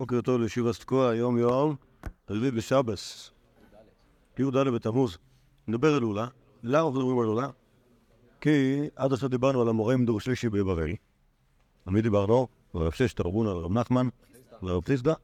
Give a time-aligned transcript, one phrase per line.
[0.00, 1.76] בוקר טוב לישיבה סקואה, היום יום
[2.30, 3.30] רביעי בשבס,
[4.38, 5.18] י"ד בתמוז.
[5.68, 6.26] נדבר על לולה.
[6.62, 7.48] למה אנחנו מדברים על לולה?
[8.40, 10.90] כי עד עכשיו דיברנו על המורה דור שלישי בבבל.
[11.86, 12.48] על מי דיברנו?
[12.74, 14.08] רב שש תרבון, על רב נחמן,
[14.62, 15.14] על רב חיסדא.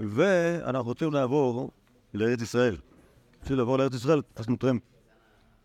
[0.00, 1.70] ואנחנו רוצים לעבור
[2.14, 2.76] לארץ ישראל.
[3.40, 4.82] רוצים לעבור לארץ ישראל, עשינו טרמפ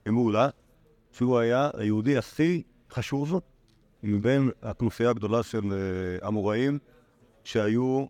[0.05, 0.49] עם לולה,
[1.11, 3.39] שהוא היה היהודי הכי חשוב
[4.03, 6.79] מבין הכנופיה הגדולה של אה, אמוראים
[7.43, 8.05] שהיו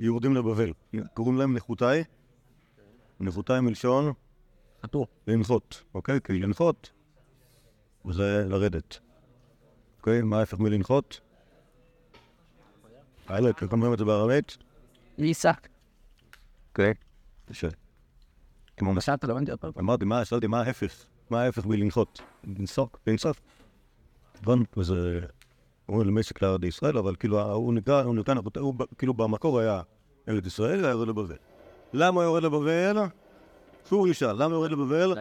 [0.00, 0.72] יורדים לבבל.
[1.14, 2.04] קוראים להם נחותאי,
[3.20, 4.12] נחותאי מלשון
[4.82, 5.06] חתור.
[5.26, 6.20] לנחות, אוקיי?
[6.20, 6.90] כי לנחות
[8.10, 8.98] זה לרדת.
[9.98, 10.22] אוקיי?
[10.22, 11.20] מה ההפך מלנחות?
[13.26, 14.56] האלה, איך אומרים את זה בארמית?
[15.18, 15.68] ליסק.
[16.68, 16.94] אוקיי.
[17.46, 17.68] קשה.
[18.76, 19.72] כמו פשט לא הבנתי פעם.
[19.78, 21.04] אמרתי, מה, שאלתי, מה ההפך?
[21.30, 22.20] מה ההפך מלנחות?
[22.44, 23.40] לנסוק, לנסוף.
[24.42, 24.64] נכון?
[24.76, 25.20] וזה...
[25.88, 29.82] אומרים למשק לארץ ישראל, אבל כאילו, הוא נקרא, הוא נקרא, הוא כאילו במקור היה
[30.28, 31.36] ארץ ישראל, היה יורד לבבל.
[31.92, 32.96] למה יורד לבבל?
[33.88, 35.14] שוב ישאל, למה יורד לבבל?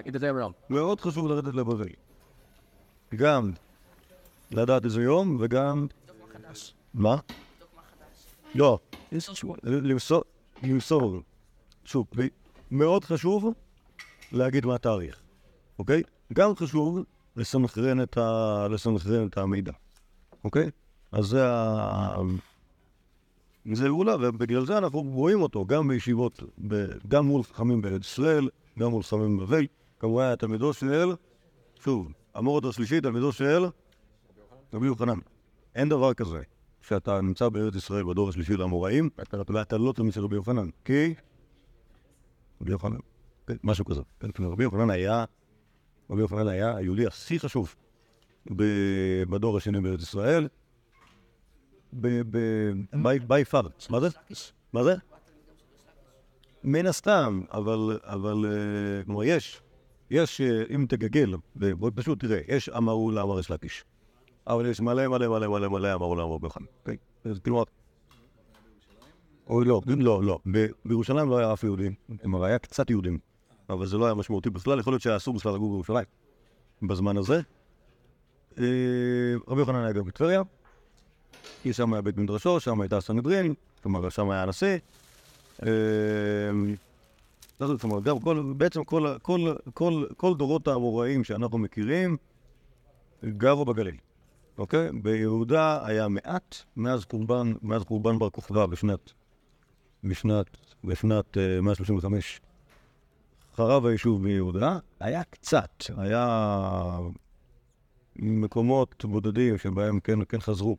[0.70, 1.88] מאוד חשוב לרדת לבבל.
[3.16, 3.52] גם
[4.52, 5.88] לדעת איזה יום, וגם...
[6.94, 7.16] מה?
[8.56, 8.80] לא.
[9.64, 10.24] למסור,
[10.64, 11.22] למסור,
[11.86, 12.28] שוב, ב-
[12.72, 13.54] מאוד חשוב
[14.32, 15.22] להגיד מה התאריך,
[15.80, 16.04] אוקיי?
[16.34, 17.00] גם חשוב.
[17.38, 18.02] לסנכרן
[19.28, 19.72] את המידע,
[20.46, 20.70] אוקיי?
[21.12, 22.16] אז זה ה...
[23.74, 26.44] זה גאולה, ובגלל זה אנחנו רואים אותו גם בישיבות.
[27.08, 29.66] גם מול חכמים בארץ ישראל, גם מול חכמים בבבל,
[30.00, 31.16] כמובן היה תלמידו של,
[31.80, 33.66] שוב, המורד השלישי, תלמידו של
[34.74, 35.20] רבי יוחנן.
[35.76, 36.42] אין דבר כזה
[36.82, 41.14] שאתה נמצא בארץ ישראל בדור השלישי לאמוראים, ואתה לא תלמיד של רבי יוחנן, כי...
[42.62, 42.98] רבי יוחנן,
[43.48, 44.02] כן, משהו כזה.
[44.20, 45.26] כן, רבי יוחנן היה,
[46.10, 47.76] רבי יוחנן היה היהודי הכי חשוב
[49.30, 50.48] בדור השני בארץ ישראל,
[51.94, 53.68] בי פאר.
[53.90, 54.08] מה זה?
[54.74, 54.96] מה זה?
[56.64, 59.62] מן הסתם, אבל, אה, כלומר, יש,
[60.12, 63.86] יש, אה, אם תגגל, ובוא פשוט תראה, יש אמרו לאמר יש לקיש.
[64.48, 66.38] אבל יש מלא מלא מלא מלא מלא אמרו לאמר
[67.26, 67.64] אז כלומר,
[69.48, 70.40] או לא, לא, לא.
[70.86, 71.90] בירושלים לא היה אף יהודי,
[72.22, 73.20] כלומר, היה קצת יהודים,
[73.70, 76.06] אבל זה לא היה משמעותי בכלל, יכול להיות שהיה אסור בכלל לגור בירושלים
[76.82, 77.42] בזמן הזה.
[78.60, 78.66] אה,
[79.48, 80.42] רבי יוחנן היה גם בטבריה,
[81.64, 84.78] כי שם היה בית מדרשו, שם הייתה סנהדרין, כלומר, שם היה הנשיא.
[85.66, 85.70] אה,
[87.60, 92.18] זאת אומרת, גם כל, בעצם כל, כל, כל, כל דורות האמוראים שאנחנו מכירים
[93.24, 93.96] גרו בגליל,
[94.58, 94.90] אוקיי?
[94.94, 99.12] ביהודה היה מעט מאז חורבן, מאז חורבן בר כוכבא בשנת,
[100.04, 100.46] בשנת,
[100.84, 102.42] בשנת אה, 135.
[103.56, 107.00] חרב היישוב ביהודה, היה קצת, היה
[108.16, 110.78] מקומות בודדים שבהם כן, כן חזרו.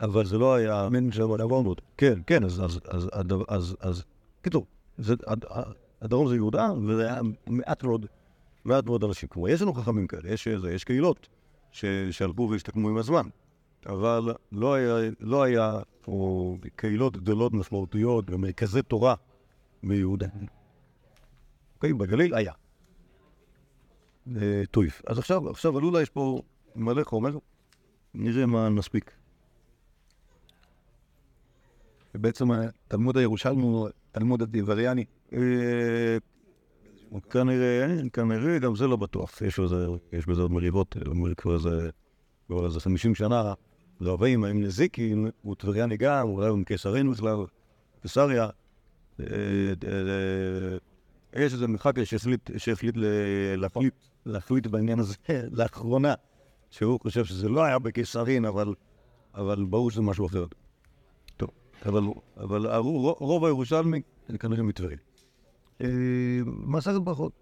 [0.00, 0.88] אבל זה לא היה...
[0.90, 1.74] מן שם הדרום.
[1.96, 2.60] כן, כן, אז...
[2.64, 2.80] אז...
[2.88, 3.08] אז...
[3.12, 3.26] אז...
[3.48, 3.76] אז...
[3.80, 4.04] אז...
[4.42, 4.66] קיצור,
[6.02, 8.06] הדרום זה יהודה, וזה היה מעט מאוד,
[8.64, 9.28] מעט מאוד אנשים.
[9.28, 11.28] כמו, יש לנו חכמים כאלה, יש, איזה- יש קהילות
[12.10, 13.28] שהלכו והשתקמו עם הזמן,
[13.86, 19.14] אבל לא היה, לא היה או קהילות גדולות משמעותיות ומרכזי תורה
[19.82, 20.26] ביהודה.
[21.76, 22.52] אוקיי, בגליל היה.
[24.36, 25.02] אה, טויף.
[25.06, 26.42] אז עכשיו, עכשיו עלולה יש פה
[26.76, 27.38] מלא חומר,
[28.14, 29.10] נראה מה נספיק.
[32.14, 35.04] ובעצם התלמוד הירושלמי הוא תלמוד הדיבריאני.
[35.32, 36.18] אה,
[37.30, 39.42] כנראה, כנראה, גם זה לא בטוח.
[39.42, 39.58] יש
[40.28, 40.96] בזה, עוד מריבות,
[41.36, 41.90] כבר איזה,
[42.46, 43.54] כבר איזה 50 שנה,
[44.00, 47.36] רבים, האם נזיקין, הוא טבריאני גם, אולי הוא מקיסרין בכלל,
[48.02, 48.48] קיסריה.
[49.20, 49.26] אה,
[51.34, 52.02] אה, יש איזה מחקר
[52.56, 52.96] שהחליט,
[53.56, 53.94] להחליט,
[54.26, 55.14] להחליט בעניין הזה
[55.58, 56.14] לאחרונה,
[56.70, 58.74] שהוא חושב שזה לא היה בקיסרין, אבל,
[59.34, 60.44] אבל ברור שזה משהו אחר.
[61.36, 61.50] טוב,
[61.86, 62.02] אבל,
[62.36, 62.66] אבל
[63.18, 64.02] רוב הירושלמי
[64.40, 64.98] כנראה מטבריה.
[65.80, 65.88] אה,
[66.46, 67.32] מסכת ברכות.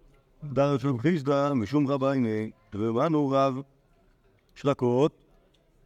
[0.44, 3.60] דרך של חיסדא משום רב עיני, ובאנו רב
[4.54, 5.12] שלקות,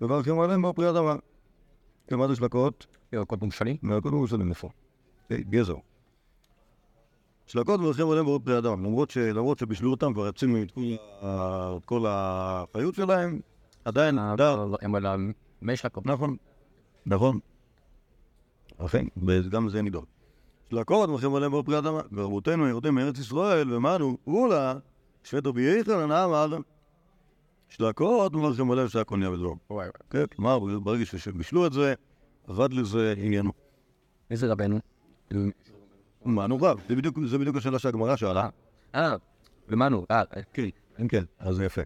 [0.01, 1.15] מברכים עליהם בפרי אדמה.
[2.11, 2.87] ומה זה שלקות?
[3.13, 3.77] ירקות ממשלי.
[3.83, 4.69] מהקודם מושלמים איפה?
[5.31, 5.77] אה, גזר.
[7.53, 10.81] שלקות מברכים עליהם בפרי אדם, למרות, ש, למרות שבישלו אותם כבר יוצאים את כל,
[11.23, 13.41] ה- את כל האחריות שלהם,
[13.85, 16.07] עדיין, דר, הם על המי שלקות.
[16.07, 16.37] נכון,
[17.07, 17.39] נכון.
[18.79, 20.05] אכן, וגם זה נידון.
[20.71, 24.75] שלקות מברכים עליהם בפרי אדמה, ורבותינו יורדים מארץ ישראל, ומנו, אולה,
[25.25, 26.57] שפט רבי יחנן אמר,
[27.69, 29.59] שלקות מברכים עליהם שהכל נהיה בדרום.
[29.71, 31.95] וואי, כן, כלומר, ברגע שבישלו את זה,
[32.49, 33.53] עבד לזה עניינו.
[34.31, 34.79] איזה רבנו?
[36.25, 36.81] מה נו רב?
[36.89, 38.49] זה בדיוק, זה בדיוק השאלה שהגמרא שאלה.
[38.95, 39.15] אה,
[39.69, 40.07] למנו.
[40.11, 40.23] אה,
[40.53, 41.81] כן, כן, כן, אז זה יפה.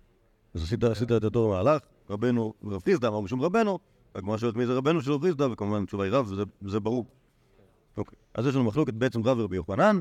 [0.54, 3.78] אז עשית, את אותו מהלך, רבנו, רב חיסדא אמר משום רבנו,
[4.14, 7.06] הגמרא שואלת מי זה רבנו של רב חיסדא, וכמובן התשובה היא רב, וזה- ברור.
[7.96, 8.18] אוקיי.
[8.34, 10.00] אז יש לנו מחלוקת בעצם רב ורבי יוחנן,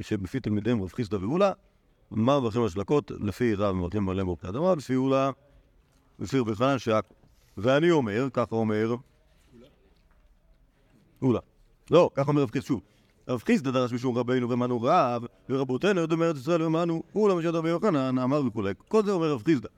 [0.00, 1.52] שבפי תלמידיהם רב חיסדא ואולה,
[2.10, 5.30] מה מברכים על שלקות, לפי רב מברכים עליהם ברפי אדמה, לפי אולה,
[6.18, 7.14] לפי רבי יוחנן שעכו.
[7.56, 8.94] ואני אומר, ככה אומר,
[11.22, 11.40] אולה.
[11.90, 12.80] לא, ככה אומר רב חיסדא, שוב.
[13.30, 17.68] רב חיסדא דרש משום רבינו ומנו רב, ורבותינו יודעים מארץ ישראל ומנו, אולה משל רבי
[17.68, 18.72] יוחנן, אמר וכולי.
[18.88, 19.68] כל זה אומר רב חיסדא.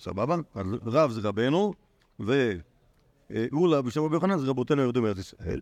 [0.00, 0.36] סבבה?
[0.54, 1.72] אז רב זה רבנו,
[2.20, 5.60] ואולה בשם רבי יוחנן זה רבותינו יורדים מארץ ישראל,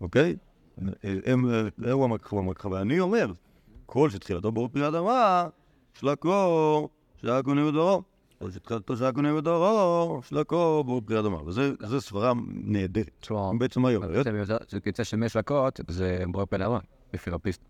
[0.00, 0.36] אוקיי?
[1.02, 1.50] הם,
[1.84, 3.32] אה, הוא המקחה והמקחה, ואני אומר,
[3.86, 5.46] כל שתחילתו ברור פרי אדמה,
[5.94, 8.02] שלקו, שהקונים בדורו.
[8.42, 11.38] כל שתחילתו שהקונים בדורו, שלקו ברור פרי אדמה.
[11.46, 13.28] וזו סברה נהדרת.
[13.58, 14.12] בעצם מה היא אומרת?
[14.12, 16.80] זה יותר- זה יוצא שמש לקות, זה בור פלארון,
[17.14, 17.60] לפי רפיסט.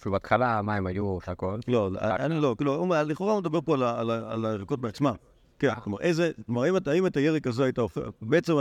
[0.00, 1.60] אפילו בהתחלה המים היו שקות.
[1.68, 3.74] לא, אני לא, כאילו, לכאורה הוא מדבר פה
[4.04, 5.14] על הירקות בעצמם.
[5.58, 8.52] כן, כלומר, איזה, כלומר, אם אתה- אם את הירק הזה היית הופך, בעצם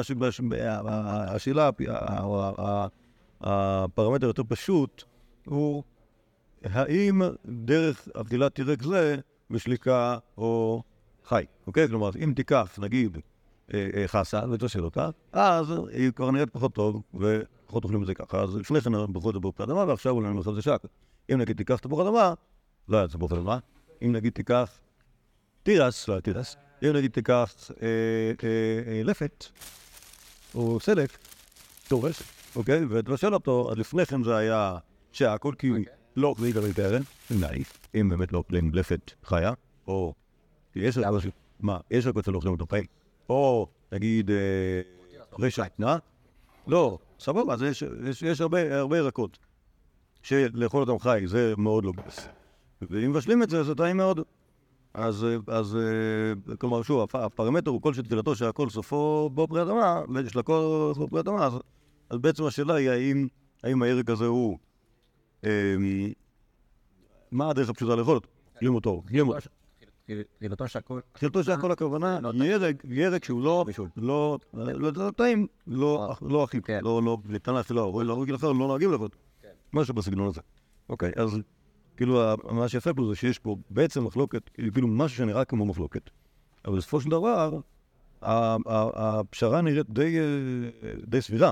[0.98, 1.70] השאלה,
[3.42, 5.04] הפרמטר היותר פשוט,
[5.46, 5.84] הוא
[6.64, 9.16] האם דרך אכילת ירק זה
[9.52, 10.82] בשליקה או
[11.30, 11.88] חי, אוקיי?
[11.88, 13.18] כלומר, אם תיקח, נגיד,
[13.74, 18.14] אה, אה, חסה ותשאל אותה, אז היא כבר נראית פחות טוב, ופחות אוכלים את זה
[18.14, 20.82] ככה, אז לפני כן ברכות זה ברכת אדמה, ועכשיו אולי נלך על זה שק.
[21.32, 22.34] אם נגיד תיקח תפוח אדמה,
[22.88, 23.58] לא היה תפוח אדמה,
[24.02, 24.72] אם נגיד תיקח
[25.64, 29.46] תירס, לא היה תירס, אם נגיד תיקח אה, לפת,
[30.56, 31.18] או סלק,
[31.88, 32.24] תורס,
[32.56, 32.86] אוקיי?
[32.90, 34.78] ותבשל אותו, אז לפני כן זה היה
[35.12, 35.72] שהכל כי
[36.16, 37.64] לא אוכלים גם טרן, אולי,
[37.96, 39.54] אם באמת לא אוכלים לפת חיה,
[39.88, 40.14] או
[40.82, 41.24] יש רקות,
[41.60, 42.84] מה, יש רקות שלא אוכלים אותו חיים,
[43.30, 44.36] או נגיד אה,
[45.40, 45.98] רשע, אה?
[46.68, 47.84] לא, סבבה, אז יש-
[48.42, 49.38] הרבה ירקות
[50.22, 52.28] שלאכול אותם חי זה מאוד לא גס.
[52.82, 54.20] ואם מבשלים את זה, זה טעים מאוד.
[54.94, 55.78] אז, אה, אז
[56.60, 61.08] כלומר, שוב, הפ- הפרמטר הוא כל שתחילתו שהכל סופו בו פרי אדמה, ויש לכל סופו
[61.08, 61.54] פרי אדמה, אז,
[62.10, 63.28] אז בעצם השאלה היא האם,
[63.64, 64.58] האם הירק הזה הוא...
[65.46, 65.76] אה,
[67.32, 68.28] מה הדרך הפשוטה לאכול אותו?
[68.54, 69.02] אוכלים אותו,
[70.38, 71.04] תחילתו שקות.
[71.12, 73.66] תחילתו שהכל הכוונה, ירק, ירק שהוא לא,
[73.98, 76.80] לא, לא, לא טעים, לא, לא כן.
[76.84, 77.56] לא, לא, ניתן
[78.06, 79.10] לא רגיל אחר, לא נוהגים לאכול.
[79.74, 80.42] משהו בסגנון הזה.
[80.90, 81.40] אוקיי, אז
[81.98, 82.22] כאילו,
[82.52, 86.10] מה שיפה פה זה שיש פה בעצם מחלוקת, כאילו משהו שנראה כמו מחלוקת.
[86.66, 87.60] אבל בסופו של דבר,
[88.22, 89.90] הפשרה נראית
[91.06, 91.52] די, סבירה.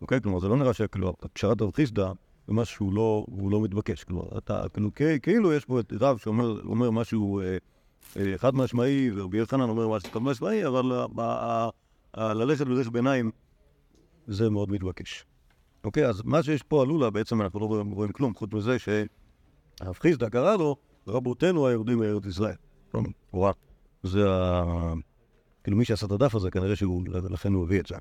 [0.00, 0.20] אוקיי?
[0.20, 2.12] כלומר, זה לא נראה שכאילו, פשרת רב חיסדא
[2.46, 4.04] זה משהו שהוא לא, לא מתבקש.
[4.04, 4.90] כלומר, אתה, כאילו,
[5.22, 7.56] כאילו יש פה את רב שאומר אומר משהו אה,
[8.36, 10.92] חד משמעי, ורבי יוחנן אומר משהו חד משמעי, אבל
[12.16, 13.30] ללכת בדרך ביניים
[14.26, 15.24] זה מאוד מתבקש.
[15.84, 19.94] אוקיי, אז מה שיש פה על לולה, בעצם אנחנו לא רואים, כלום, חוץ מזה שהרב
[19.94, 20.76] חיסדא קרא לו,
[21.08, 22.56] רבותינו היורדים מארץ ישראל.
[22.90, 23.50] כלומר,
[24.02, 24.62] זה ה...
[25.64, 27.94] כאילו מי שעשה את הדף הזה, כנראה שהוא, לכן הוא הביא את זה.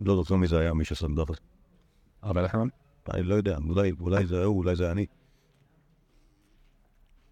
[0.00, 1.40] לא זוכר מי זה היה, מי שעשה את הדף הזה.
[2.22, 2.68] אבל לכם?
[3.10, 5.06] אני לא יודע, אולי, אולי זה הוא, אולי זה אני.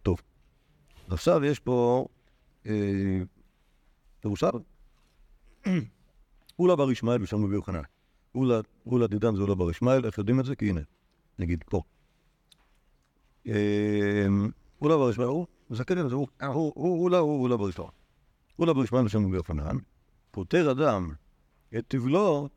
[0.02, 0.20] טוב.
[1.12, 2.06] עכשיו יש פה
[2.66, 3.22] אה,
[4.24, 4.62] ירושלים.
[6.58, 7.82] אולה בר ישמעאל ושם רבי יוחנן.
[8.34, 10.56] אולה, דידן זה אולה בר ישמעאל, איך יודעים את זה?
[10.56, 10.80] כי הנה,
[11.38, 11.82] נגיד פה.
[13.46, 14.26] אה,
[14.82, 16.28] אולה בר ישמעאל, הוא, מסתכל על זה, הוא,
[16.74, 17.90] הוא, אולה, הוא אולה בר ישמעאל.
[18.58, 19.76] אולה בר ישמעאל ושם רבי יוחנן,
[20.30, 21.10] פוטר אדם
[21.78, 22.48] את תבלו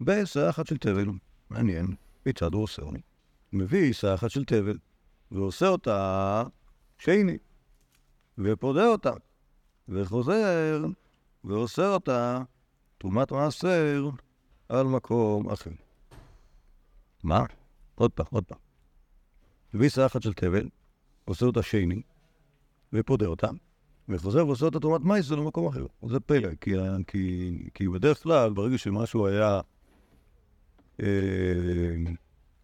[0.00, 1.06] בעשה אחת של תבל.
[1.50, 1.94] מעניין,
[2.24, 2.82] כיצד הוא עושה?
[3.52, 4.78] מביא עיסה אחת של תבל,
[5.30, 6.42] ועושה אותה
[6.98, 7.38] שני,
[8.38, 9.12] ופודה אותה,
[9.88, 10.84] וחוזר,
[11.44, 12.42] ועושה אותה
[12.98, 14.10] תרומת מעשר
[14.68, 15.70] על מקום אחר.
[17.22, 17.44] מה?
[17.94, 18.58] עוד פעם, עוד פעם.
[19.74, 20.68] מביא אחת של תבל,
[21.24, 22.02] עושה אותה שני,
[22.92, 23.48] ופודה אותה,
[24.08, 25.86] וחוזר ועושה אותה תרומת מעשר למקום אחר.
[26.08, 26.74] זה פלא, כי,
[27.06, 29.60] כי, כי בדרך כלל, ברגע שמשהו היה...
[31.02, 31.06] אה,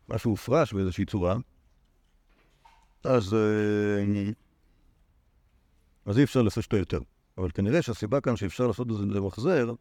[0.09, 1.37] משהו הופרש באיזושהי צורה,
[3.04, 4.04] אז, אה,
[6.07, 7.01] אז אי אפשר אותו יותר.
[7.39, 9.73] אבל כנראה שהסיבה כאן שאפשר לעשות את זה למחזר,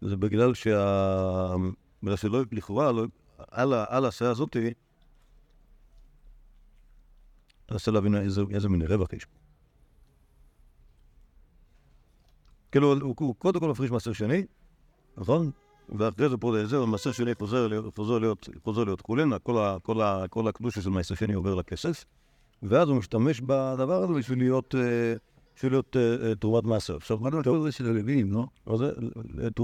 [0.00, 1.54] זה בגלל שה...
[2.02, 3.04] בגלל שלא, לכאורה, לא,
[3.50, 4.72] על, על העשייה הזאתי, אני
[7.70, 9.26] מנסה להבין איזה, איזה מין רווח יש.
[12.72, 14.46] כאילו, הוא, הוא קודם כל מפריש מעשר שני,
[15.16, 15.50] נכון?
[15.88, 20.00] ואחרי זה פה זה, המעשר שני חוזר חוזר להיות, חוזר להיות כולנה, כל, ה, כל,
[20.00, 22.04] ה, כל הקדושה של מעשר שני עובר לכסף,
[22.62, 25.14] ואז הוא משתמש בדבר הזה בשביל להיות, אה,
[25.70, 26.96] להיות אה, אה, תרומת מעשר.
[26.96, 28.46] עכשיו, מה כל זה של הלווים, לא?
[28.68, 28.74] אה,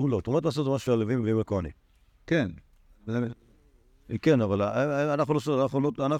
[0.09, 1.73] לא, תרומת מעשר זה משהו שהלווים מביאים לכהנים.
[2.27, 2.51] כן.
[4.23, 5.69] כן, אבל אה, אה, אנחנו לא,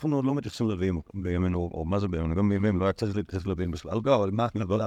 [0.05, 3.47] לא, לא מתייחסים ללווים בימינו, או מה זה בימינו, גם בימינו לא היה צריך להתייחס
[3.47, 3.99] ללווים בכלל.
[4.05, 4.81] לא, אבל מה, אבל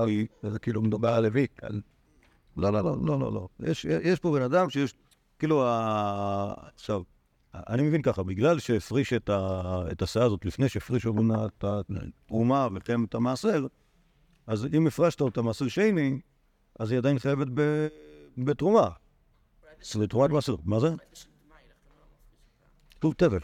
[0.43, 1.47] זה כאילו מדובר על לוי,
[2.57, 3.47] לא, לא, לא, לא, לא, לא.
[4.03, 4.93] יש, פה בן אדם שיש,
[5.39, 5.63] כאילו.
[6.75, 7.01] עכשיו,
[7.53, 9.81] אני מבין ככה, בגלל שהפריש את, ה...
[9.91, 11.13] את השאה הזאת לפני שהפרישו
[11.45, 13.65] את התרומה וכן את המעשר,
[14.48, 16.19] אז אם הפרשת אותה מעשר שני,
[16.79, 17.88] אז היא עדיין חייבת ב...
[18.38, 18.89] בתרומה.
[19.81, 20.55] זה תרומת מעשר.
[20.65, 20.88] מה זה?
[22.91, 23.39] כתוב תבל.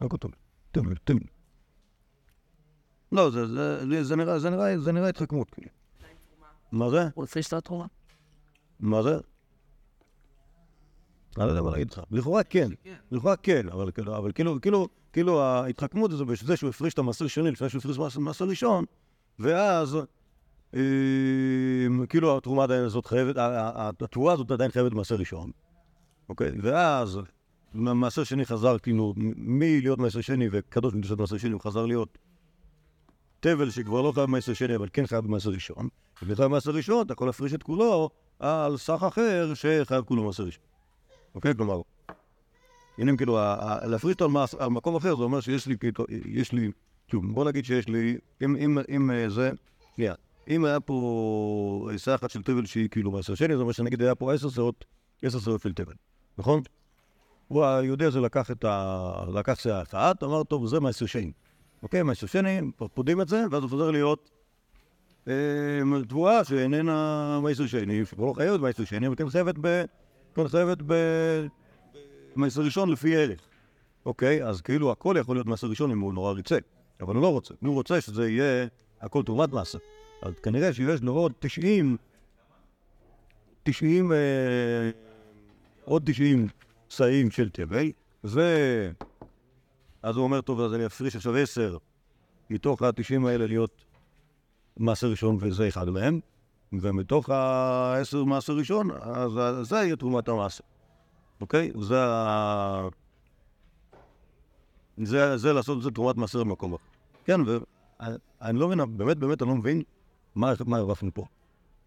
[0.00, 0.30] לא כתוב.
[0.72, 1.20] תבל, תבל.
[3.12, 5.56] לא, זה, זה, זה, נראה, זה, זה התחכמות.
[6.72, 7.08] מה זה?
[7.14, 7.86] הוא הפריש את התרומה.
[8.80, 9.18] מה זה?
[11.36, 12.00] אני לא יודע מה להגיד לך.
[12.10, 12.68] לכאורה כן.
[13.10, 17.50] לכאורה כן, אבל כאילו, כאילו, כאילו, כאילו ההתחכמות זה בזה שהוא הפריש את המעשר שני
[17.50, 18.84] לפני שהוא הפריש את המעשר ראשון,
[19.38, 19.98] ואז
[22.08, 25.50] כאילו התרומה עדיין הזאת חייבת, ה- ה- התרומה הזאת עדיין חייבת במעשר ראשון,
[26.28, 26.52] אוקיי?
[26.62, 27.20] ואז
[27.74, 32.18] מעשר שני חזר, כאילו, מלהיות מעשר שני וקדוש מקדושת מעשר שני, הוא חזר להיות
[33.40, 35.88] תבל שכבר לא חייב במעשר שני, אבל כן חייב במעשר ראשון.
[36.22, 40.64] ובכלל במעשר ראשון אתה יכול להפריש את כולו על סך אחר שחייב כולו במעשר ראשון.
[41.34, 41.54] אוקיי?
[41.54, 41.80] כלומר,
[42.98, 43.38] הנה כאילו,
[43.84, 46.70] להפריש אותו על, מקום אחר, זה אומר שיש לי, כאילו, יש לי,
[47.12, 48.16] בוא נגיד שיש לי,
[48.88, 49.50] אם אה, זה,
[49.96, 50.14] שנייה,
[50.48, 54.14] אם היה פה שאה אחת של תבל שהיא כאילו מעשר שני, זה אומר שנגיד היה
[54.14, 54.84] פה עשר שאות,
[55.22, 55.94] עשר שאות של תבל,
[56.38, 56.62] נכון?
[57.48, 59.24] הוא היהודי הזה לקח את ה...
[59.34, 61.32] לקח שאה אחת, אמר, טוב, זה מעשר שני.
[61.82, 62.60] אוקיי, מעשר שני,
[62.94, 64.30] פודים את זה, ואז הוא חוזר להיות
[65.28, 65.32] אה,
[66.08, 69.84] תבואה שאיננה מעשר שני, שכבר לא חייבת מעשר שני, אבל כן חייבת ב...
[70.34, 70.94] כן חייבת ב...
[72.36, 73.40] מעשר ראשון לפי ערך.
[74.06, 76.58] אוקיי, אז כאילו הכל יכול להיות מעשר ראשון אם הוא נורא ירצה,
[77.00, 77.54] אבל הוא לא רוצה.
[77.60, 78.66] הוא רוצה שזה יהיה
[79.00, 79.78] הכל תרומת מעשר.
[80.22, 81.96] אז כנראה שיש לו עוד 90,
[83.62, 84.16] 90, אה,
[85.84, 86.48] עוד 90
[86.88, 87.90] שאים של תבל,
[88.24, 88.40] ו...
[90.02, 91.76] אז הוא אומר, טוב, אז אני אפריש עכשיו 10
[92.50, 93.84] מתוך ה-90 האלה להיות
[94.76, 96.20] מעשר ראשון, וזה אחד מהם,
[96.72, 99.32] ומתוך ה-10 מעשר ראשון, אז
[99.68, 100.64] זה יהיה תרומת המעשר.
[101.40, 101.70] אוקיי?
[101.80, 102.88] זה ה...
[105.02, 106.84] זה, זה לעשות את זה תרומת מעשר במקום אחר.
[107.24, 109.82] כן, ואני לא מבין, באמת באמת אני לא מבין
[110.34, 111.24] מה, מה הרווחנו פה.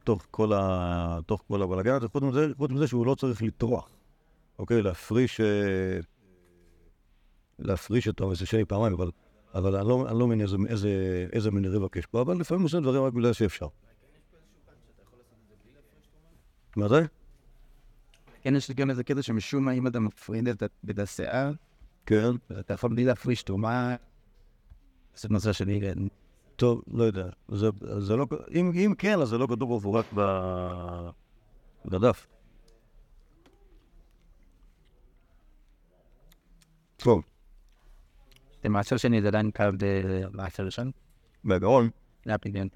[0.04, 1.20] תוך כל, ה...
[1.26, 3.90] תוך כל הבלגן הזה, חוץ מזה, חוץ מזה שהוא לא צריך לטרוח.
[4.60, 5.42] אוקיי, להפריש...
[5.42, 6.00] אה,
[7.60, 9.12] להפריש את המעשר שני פעמיים, אבל,
[9.54, 10.90] אבל אני, לא, אני לא מבין איזה, איזה,
[11.34, 13.68] איזה מין רווח יש פה, אבל לפעמים עושים דברים רק בגלל שאפשר.
[16.76, 17.06] מה זה?
[18.42, 20.48] כן, יש לי גם איזה קטע שמשום מה אם אתה מפריד
[20.90, 21.52] את השיער,
[22.06, 22.32] כן.
[22.60, 23.96] אתה יכול בלי להפריש תרומה,
[25.16, 25.98] זה נושא כן.
[26.56, 27.30] טוב, לא יודע.
[27.48, 27.70] זה,
[28.00, 31.10] זה לא, אם, אם כן, אז זה לא כתוב במפורט ב-
[31.86, 32.28] בדף.
[36.98, 37.22] טוב,
[38.64, 40.92] למעשר שני זה עדיין קו במעשר ראשון?
[41.44, 41.90] בעיקרון,
[42.26, 42.68] זה הפדיון.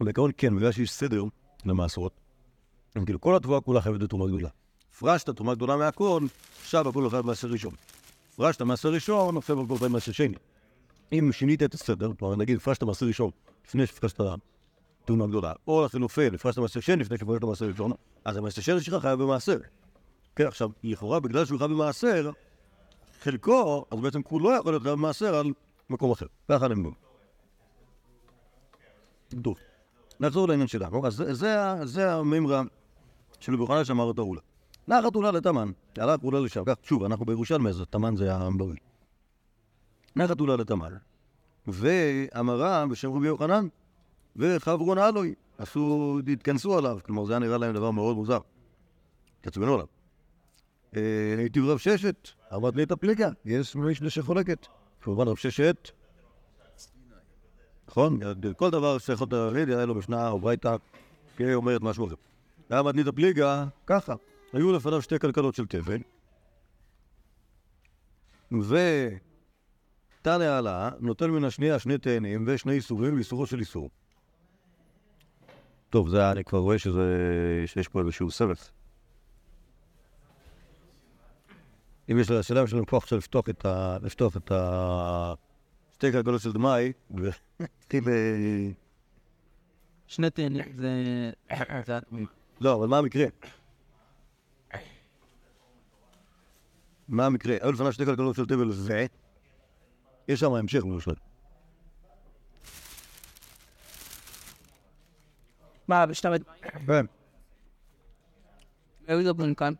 [0.00, 1.22] בעיקרון כן, בגלל שיש סדר
[1.64, 2.20] למעשרות.
[3.06, 4.48] כאילו, כל התבואה כולה חייבת בתרומה גדולה.
[4.92, 6.20] הפרשת תרומה גדולה מהכל,
[6.60, 7.74] עכשיו הכל חייב מעשר ראשון.
[8.34, 10.34] הפרשת מעשר ראשון, עכשיו הכל חייב מעשר שני.
[11.12, 13.30] אם שינית את הסדר, כלומר נגיד הפרשת מעשר ראשון
[13.66, 14.20] לפני שהפרשת
[15.04, 17.92] תרומה גדולה, או לחילופין, הפרשת מעשר שני לפני שהפרשת מעשר ראשון,
[18.24, 19.58] אז המעשר שני שלך חייב במעשר.
[20.36, 22.30] כן, עכשיו, לכאורה בגלל שהוא חייב במעשר,
[23.22, 25.52] חלקו, אז בעצם כולו יכול להיות חייב במעשר על
[25.90, 26.26] מקום אחר.
[26.48, 26.92] ככה מבין.
[29.42, 29.56] טוב.
[30.20, 31.06] נחזור לעניין שלנו.
[31.06, 31.22] אז
[31.82, 32.62] זה- המימרה
[33.40, 34.40] של רבי שאמר את העולה.
[34.88, 36.62] נחת עולה לתמן, הלך עולה לשם.
[36.66, 38.76] כך, שוב, אנחנו בירושלמי, אז תמן זה המבריא.
[40.16, 40.92] נחת עולה לתמן,
[41.66, 43.68] ואמרה בשם רבי יוחנן,
[44.36, 48.38] וחברון אלוי, עשו, התכנסו עליו, כלומר זה היה נראה להם דבר מאוד מוזר.
[49.40, 49.86] התעצבנו עליו.
[50.96, 54.66] אה, הייתי רב ששת, אמרת לי את הפליקה, יש מישהו שחולקת.
[55.00, 55.90] כמובן רב ששת,
[57.88, 58.20] נכון?
[58.56, 60.76] כל דבר שיכולת להגיד, היה לו משנה או ברייתא,
[61.38, 62.14] היא אומרת משהו אחר.
[62.70, 64.14] היה מתנית הפליגה, ככה.
[64.52, 66.00] היו לפניו שתי כלכלות של תבן,
[70.26, 73.90] ותנא העלה נותן מן השנייה שני תאנים ושני איסורים ואיסורו של איסור.
[75.90, 77.04] טוב, זה אני כבר רואה שזה,
[77.66, 78.54] שיש פה איזשהו סבב.
[82.10, 83.98] אם יש לשאלה יש לנו כוח עכשיו לפתוח את ה...
[84.02, 85.34] לפתוח את ה...
[85.94, 88.08] שתי כלכלות של דמאי, ונתחיל...
[88.08, 88.70] אה,
[90.06, 91.30] שני תאנים זה...
[92.60, 93.26] לא, אבל מה המקרה?
[97.08, 97.56] מה המקרה?
[97.60, 99.04] היו לפניו שתי כלכלות של תבל ו...
[100.28, 101.10] יש שם המשך למשל.
[105.88, 106.42] מה, בשלב...
[106.86, 107.06] כן.
[109.08, 109.74] איזה?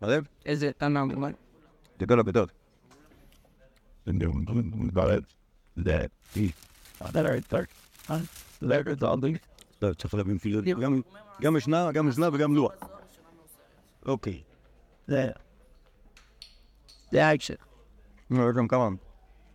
[0.00, 0.18] מה זה?
[0.46, 1.26] איזה תנא אמרו?
[1.98, 2.46] גדול הגדול.
[9.82, 11.00] לא, צריך להבין, כאילו, גם-
[11.56, 12.72] משנה, גם משנה וגם לוח.
[14.06, 14.42] אוקיי.
[15.06, 15.30] זה...
[17.10, 17.28] זה
[18.32, 18.88] יש גם כמה.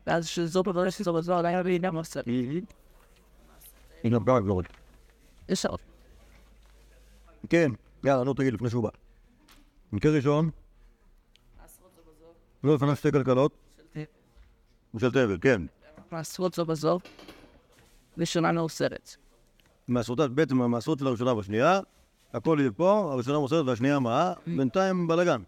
[0.07, 2.19] ואז שזו בבריאה שזו בזו, היה לי גם עושה.
[4.03, 4.65] הנה, גם גבורת.
[5.49, 5.79] יש עוד.
[7.49, 7.71] כן,
[8.03, 8.89] יאללה, נו תגיד לפני שהוא בא.
[9.91, 10.49] מקרה ראשון,
[12.63, 13.51] לא לפניו שתי כלכלות.
[14.99, 15.61] של תבל, כן.
[16.11, 16.99] מעשרות זו בזו,
[18.17, 19.15] ראשונה מאוסרת.
[19.87, 21.79] מעשרותיו, בעצם המעשרות של הראשונה והשנייה,
[22.33, 24.33] הכל יהיה פה, הראשונה מוסרת והשנייה מה?
[24.47, 25.41] בינתיים בלאגן.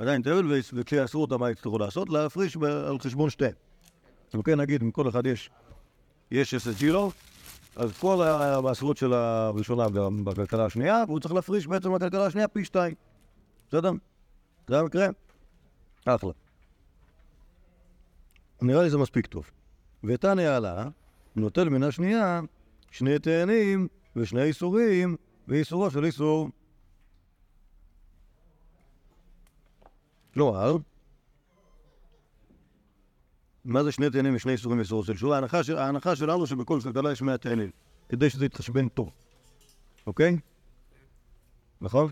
[0.00, 2.08] עדיין תבל, וכשיעשו אותה, מה יצטרכו לעשות?
[2.08, 3.52] להפריש על חשבון שתיהם.
[4.34, 5.50] אוקיי, נגיד, אם כל אחד יש,
[6.30, 7.10] יש עשר ג'ילו,
[7.76, 12.64] אז כל המעשרות של הראשונה גם בכלכלה השנייה, והוא צריך להפריש בעצם בכלכלה השנייה פי
[12.64, 12.94] שתיים.
[13.68, 13.90] בסדר?
[14.68, 15.06] זה המקרה?
[16.04, 16.30] אחלה.
[18.62, 19.50] נראה לי זה מספיק טוב.
[20.04, 20.88] ותניא עלה,
[21.36, 22.40] נוטל מן השנייה
[22.90, 25.16] שני תאנים ושני איסורים,
[25.48, 26.48] ואיסורו של איסור.
[30.34, 30.76] כלומר,
[33.64, 35.32] מה זה שני תאנים ושני איסורים ואיסורו של שוב?
[35.32, 37.70] ההנחה, של, ההנחה שלנו שבכל כלכלה יש 100 תאנים,
[38.08, 39.10] כדי שזה יתחשבן טוב,
[40.06, 40.38] אוקיי?
[41.80, 42.10] נכון?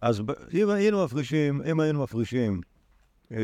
[0.00, 0.22] אז
[0.54, 2.60] אם היינו מפרישים, אם היינו מפרישים,
[3.32, 3.38] אה,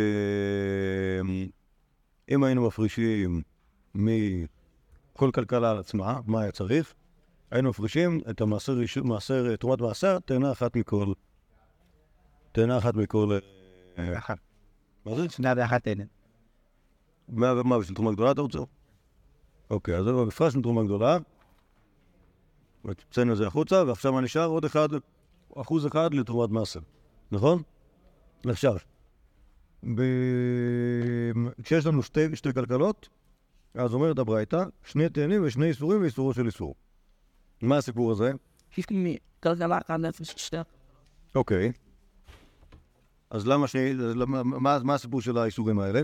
[2.30, 3.42] אם היינו מפרישים
[3.94, 6.94] מכל כלכלה על עצמה, מה היה צריך?
[7.50, 11.12] היינו מפרישים את המעשר, תרומת מעשר, תאנה אחת מכל,
[12.52, 13.53] תאנה אחת מכל, אה,
[13.96, 14.38] אחת.
[15.06, 15.28] מה זה?
[15.28, 16.06] שנייה ואחת אין.
[17.28, 18.58] מה ומה בשביל תרומה גדולה אתה רוצה?
[19.70, 21.18] אוקיי, אז הפרשנו תרומה גדולה,
[22.82, 24.46] הוצאנו את זה החוצה, ועכשיו מה נשאר?
[24.46, 24.88] עוד אחד,
[25.56, 26.80] אחוז אחד לתרומת מעשר,
[27.32, 27.62] נכון?
[28.44, 28.76] עכשיו,
[29.94, 30.02] ב...
[31.62, 33.08] כשיש לנו שתי, שתי כלכלות,
[33.74, 36.74] אז אומרת הברייתא, שני תאנים ושני איסורים ואיסורו של איסור.
[37.62, 38.32] מה הסיפור הזה?
[39.40, 40.56] כלכלה אחת נפש שתי.
[41.34, 41.72] אוקיי.
[43.34, 43.66] אז למה
[44.14, 46.00] למה- מה, מה הסיפור של האיסורים האלה?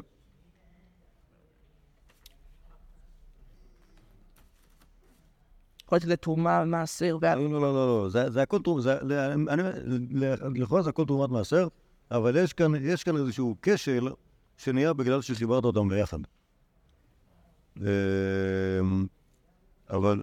[5.85, 7.19] יכול להיות לתרומה, מעשר.
[7.23, 8.83] לא, לא, לא, לא, זה, הכל תרומה,
[10.55, 11.69] לכאורה זה הכל תרומת מעשר,
[12.11, 14.09] אבל יש כאן, יש כאן איזשהו כשל
[14.57, 16.19] שנהיה בגלל שחיברת אותם ביחד.
[17.77, 17.83] אמ,
[19.91, 20.23] אבל,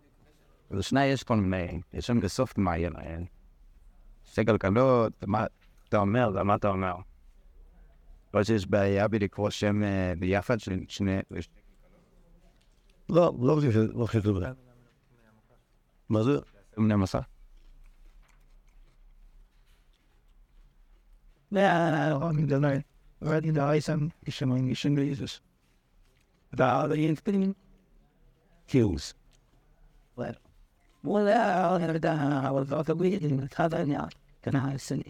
[0.71, 3.17] לשנייה יש כל מיני, יש שם בסוף מעיין, אה,
[4.25, 5.45] שתי כלכלות, מה
[5.89, 6.95] אתה אומר, מה אתה אומר.
[8.33, 11.19] לא שיש בעיה בלקרוא שם אה, ביחד של שני...
[13.09, 14.45] לא, לא חושב שזה, לא חושב שזה.
[16.09, 16.31] מה זה?
[16.77, 17.19] בני מסע.
[21.51, 22.65] והרבים גדול.
[23.21, 25.41] ראיתי דאייסם, ישמעים ישן ליזוס.
[26.53, 27.53] והארבעים פנים.
[28.67, 29.13] קיוס.
[31.75, 34.05] אני יודע, אבל זה עוד גביע, אני מתחת העניין.
[34.41, 35.03] כאן הסני.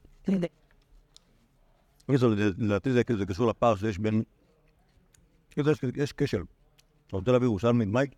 [2.10, 4.24] לדעתי זה, קשור לפער שיש בין...
[5.96, 6.44] יש, כשל.
[7.08, 8.12] אתה רוצה להביא ירושלמי מייק?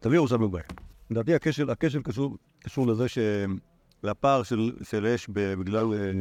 [0.00, 0.72] תביא ירושלמי מייק.
[1.10, 3.18] לדעתי הכשל, קשור, לזה ש...
[4.02, 4.76] לפער של,
[5.14, 5.94] אש בגלל...
[5.94, 6.12] אה,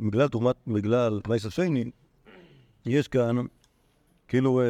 [0.00, 0.56] בגלל תרומת...
[0.66, 1.90] בגלל וייס השני,
[2.86, 3.36] יש כאן
[4.28, 4.60] כאילו...
[4.60, 4.66] אה,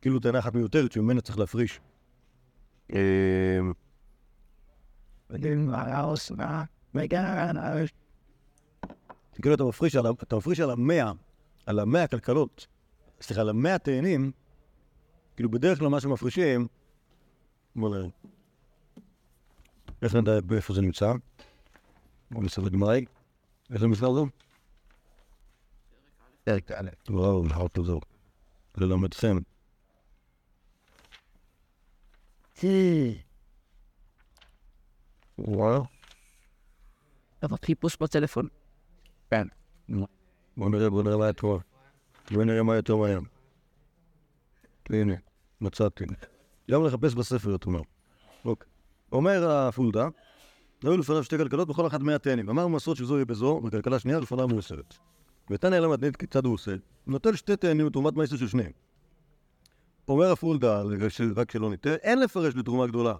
[0.00, 1.80] כאילו טענה אחת מיותרת שממנה צריך להפריש.
[9.42, 11.12] כאילו אתה מפריש על, ה- אתה מפריש על המאה,
[11.66, 12.66] על המאה כלכלות,
[13.20, 14.32] סליחה, על המאה תאנים,
[15.36, 16.66] כאילו בדרך כלל מה שמפרישים,
[17.76, 18.08] בוא נראה.
[20.02, 21.12] איך נדע איפה זה נמצא?
[22.30, 23.04] בוא נעשה בגמרי.
[23.70, 24.20] איזה מספר זה?
[26.44, 26.88] פרק א'.
[27.10, 28.00] וואו, לחרות לזור.
[28.76, 29.36] ללמדכם.
[35.38, 35.93] וואו.
[37.44, 38.48] אבל חיפוש בטלפון.
[39.30, 39.46] כן.
[40.56, 41.56] בוא נראה, בוא נראה מה יותר.
[42.30, 43.20] בוא נראה מה יותר מהר.
[44.90, 45.14] הנה,
[45.60, 46.04] מצאתי.
[46.70, 47.82] גם לחפש בספר, מהר.
[48.44, 48.68] אוקיי.
[49.12, 50.08] אומר הפולדה,
[50.82, 52.48] היו לפניו שתי כלכלות, בכל אחת מאה תאנים.
[52.48, 54.94] אמר מסורת שזו יהיה בזו, וכלכלה שנייה לפניו מאוסרת.
[55.50, 56.74] ותניא למד נית כיצד הוא עושה,
[57.06, 58.72] נוטל שתי תאנים לתרומת מייסר של שניהם.
[60.08, 60.82] אומר הפולדה,
[61.36, 63.14] רק שלא נטעה, אין לפרש לתרומה גדולה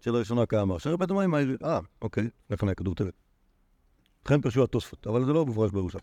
[0.00, 0.76] של הראשונה כאמר.
[0.98, 3.25] בית המים, אה, אוקיי, לפני הכדור תלת.
[4.26, 5.98] לכן פרשו התוספות, אבל זה לא מפורש בירושה.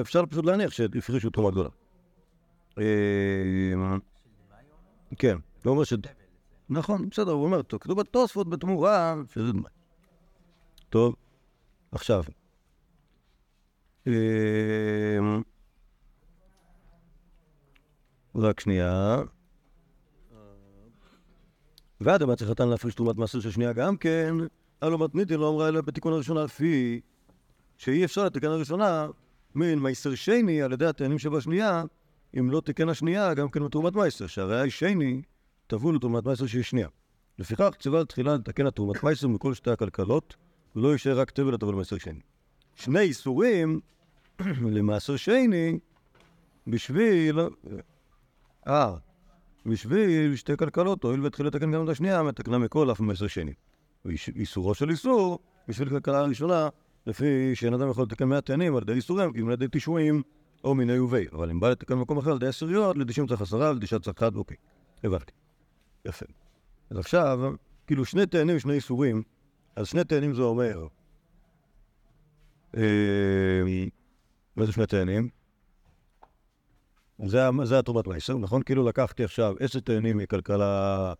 [0.00, 1.68] אפשר פשוט להניח שהפרישו תרומה גדולה.
[2.78, 2.84] אה,
[5.18, 5.92] כן, לא אומר ש...
[6.68, 9.62] נכון, בסדר, הוא אומר, כתוב בתוספות בתמורה, שזה דמי.
[10.88, 11.14] טוב,
[11.92, 12.24] עכשיו.
[14.06, 14.12] אה,
[18.34, 19.22] רק שנייה.
[22.00, 24.34] ואדם היה צריך להפריש תרומת מעשר של שנייה גם כן,
[24.80, 27.00] הלא מתניתין לא אמרה אלא בתיקון הראשונה לפי
[27.76, 29.06] שאי אפשר לתקן הראשונה
[29.54, 31.84] מן מייסר שני על ידי הטענים שבשנייה,
[32.38, 35.22] אם לא תיקן השנייה גם כן בתרומת מייסר, שהרי השני
[35.66, 36.88] טבול לתרומת מייסר שהיא שנייה.
[37.38, 40.36] לפיכך ציווה תחילה לתקן התרומת מייסר מכל שתי הכלכלות,
[40.76, 42.20] ולא יישאר רק תבל לטבל מייסר שני.
[42.74, 43.80] שני איסורים
[44.76, 45.78] למעשר שני
[46.66, 47.38] בשביל...
[48.66, 48.94] אה,
[49.66, 53.52] בשביל שתי כלכלות, הואיל והתחיל לתקן גם את השנייה, מתקנה מכל אף מעשר שני.
[54.36, 55.38] איסורו של איסור,
[55.68, 56.68] בשביל כלכלה הראשונה,
[57.06, 60.22] לפי שאין אדם יכול לתקן מאה טענים על ידי איסורים, כי אם על ידי תשעים
[60.64, 61.26] או מיני ובי.
[61.32, 64.36] אבל אם בא לתקן במקום אחר על ידי עשיריות, לתשעים צריך עשרה, לתשעה צריך אחד,
[64.36, 64.56] אוקיי.
[65.04, 65.32] הבנתי.
[66.04, 66.26] יפה.
[66.90, 67.54] אז עכשיו,
[67.86, 69.22] כאילו שני טענים ושני איסורים,
[69.76, 70.86] אז שני טענים זה אומר...
[72.76, 72.82] אה,
[74.56, 75.28] מה זה שני טענים?
[77.26, 78.62] זה, זה התרומת מייסר, נכון?
[78.62, 81.12] כאילו לקחתי עכשיו עשר טענים מכלכלה,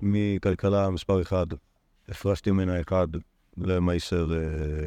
[0.00, 1.46] מכלכלה מספר אחד,
[2.08, 3.08] הפרשתי ממנה אחד
[3.56, 4.86] למייסר, אה,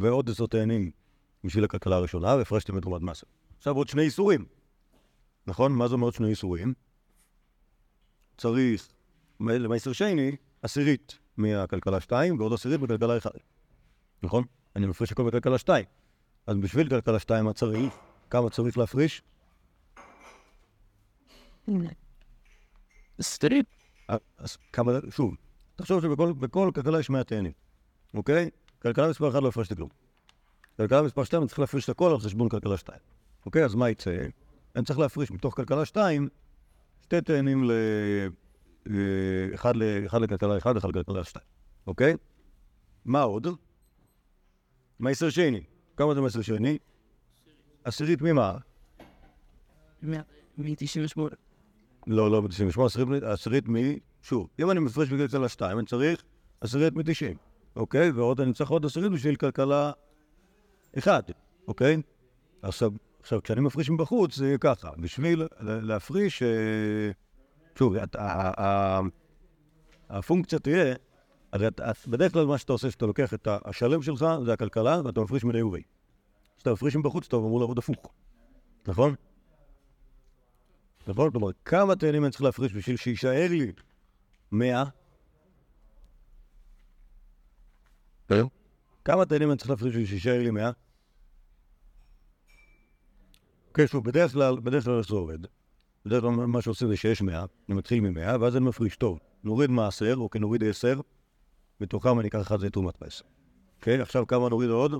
[0.00, 0.90] ועוד עשר טענים
[1.44, 3.26] בשביל הכלכלה הראשונה, והפרשתי מתרומת מייסר.
[3.58, 4.44] עכשיו עוד שני איסורים,
[5.46, 5.72] נכון?
[5.72, 6.74] מה זה אומר שני איסורים?
[8.38, 8.88] צריך
[9.40, 13.30] למייסר שני עשירית מהכלכלה שתיים ועוד עשירית מכלכלה אחד,
[14.22, 14.44] נכון?
[14.76, 15.84] אני מפריש הכל בכלכלה שתיים.
[16.46, 17.94] אז בשביל כלכלה שתיים, מה צריך?
[18.30, 19.22] כמה צריך להפריש?
[23.20, 23.83] סטריפ.
[24.08, 25.34] אז כמה, שוב,
[25.76, 27.52] תחשוב שבכל בכל כלכלה יש 100 תאנים,
[28.14, 28.50] אוקיי?
[28.82, 29.88] כלכלה מספר 1 לא הפרשתי כלום.
[30.76, 32.98] כלכלה מספר 2 אני צריך להפריש את הכל על חשבון כלכלה 2.
[33.46, 33.64] אוקיי?
[33.64, 34.16] אז מה יצא?
[34.76, 36.28] אני צריך להפריש מתוך כלכלה 2
[37.02, 37.70] שתי תאנים ל...
[38.90, 40.06] אה, אחד, ל...
[40.06, 41.46] אחד לכלכלה 1, אחד לכלכלה 2.
[41.86, 42.14] אוקיי?
[43.04, 43.46] מה עוד?
[45.00, 45.64] מייסר שני.
[45.96, 46.78] כמה זה מייסר שני?
[47.84, 48.58] עשירית ממה?
[50.58, 51.20] מ-98.
[52.06, 53.74] לא, לא ב-98, עשירית, עשירית מ...
[54.22, 56.22] שוב, אם אני מפרש בגלל כלכלה 2, אני צריך
[56.60, 57.36] עשירית מ-90,
[57.76, 58.10] אוקיי?
[58.10, 59.92] ועוד אני צריך עוד עשירית בשביל כלכלה
[60.98, 61.30] 1,
[61.68, 62.02] אוקיי?
[62.62, 62.90] עכשיו,
[63.20, 64.90] עכשיו, כשאני מפריש מבחוץ, זה יהיה ככה.
[64.98, 66.42] בשביל לה- להפריש...
[66.42, 66.48] אה,
[67.78, 67.94] שוב,
[70.08, 70.94] הפונקציה תהיה...
[71.52, 71.66] הרי
[72.08, 75.62] בדרך כלל מה שאתה עושה, שאתה לוקח את השלם שלך, זה הכלכלה, ואתה מפריש מדי
[75.62, 75.82] ובי.
[76.56, 78.12] כשאתה מפריש מבחוץ, אתה אמור לעבוד הפוך,
[78.88, 79.14] נכון?
[81.06, 81.30] נכון?
[81.30, 83.72] כלומר, כמה טענים אני צריך להפריש בשביל שיישאר לי
[84.52, 84.84] 100?
[89.04, 90.70] כמה טענים אני צריך להפריש בשביל שיישאר לי 100?
[93.74, 95.38] כן, שוב, בדרך כלל, בדרך כלל זה עובד.
[96.06, 99.70] בדרך כלל מה שעושים זה שיש 100, אני מתחיל מ-100, ואז אני מפריש, טוב, נוריד
[99.70, 101.00] מעשר, אוקיי, נוריד 10,
[101.80, 103.24] מתוכם אני אקח אחד זה תרומת מעשר.
[103.76, 104.92] אוקיי, עכשיו כמה נוריד עוד?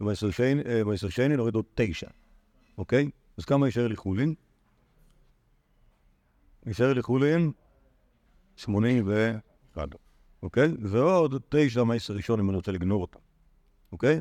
[0.00, 2.06] במעשר שני, במעשר שני נוריד עוד 9,
[2.78, 3.10] אוקיי?
[3.38, 4.34] אז כמה יישאר לי חולין?
[6.66, 7.52] יישאר לי חולין
[8.56, 9.88] 81,
[10.42, 10.72] אוקיי?
[10.80, 13.18] ועוד תשע מעשר ראשון אם אני רוצה לגנור אותם,
[13.92, 14.20] אוקיי?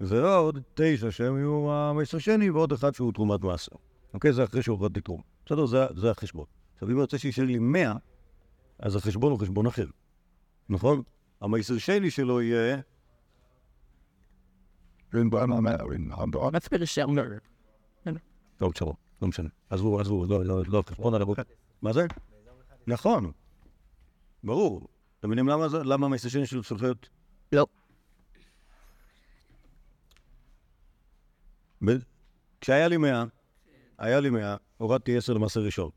[0.00, 3.76] ועוד תשע שהם יהיו המעשר שני, ועוד אחד שהוא תרומת מעשר.
[4.14, 4.32] אוקיי?
[4.32, 5.20] זה אחרי שהורדתי תרום.
[5.46, 5.66] בסדר?
[5.66, 6.46] זה, זה החשבון.
[6.74, 7.94] עכשיו, אם אני רוצה שיישאר לי 100,
[8.78, 9.86] אז החשבון הוא חשבון אחר,
[10.68, 11.02] נכון?
[11.40, 12.80] המעשר שני שלו יהיה...
[16.50, 17.28] מצפר שרנר.
[18.56, 19.48] טוב, שלום, לא משנה.
[19.70, 21.42] עזבו, עזבו, לא, לא, לא, חשבון על הבוקר.
[21.82, 22.06] מה זה?
[22.86, 23.32] נכון.
[24.44, 24.88] ברור.
[25.18, 25.84] אתם מבינים למה זה?
[25.84, 26.08] למה
[26.46, 27.08] שלו צריך להיות...
[27.52, 27.66] לא.
[32.60, 33.24] כשהיה לי 100,
[33.98, 35.90] היה לי 100, הורדתי 10 למעשר ראשון,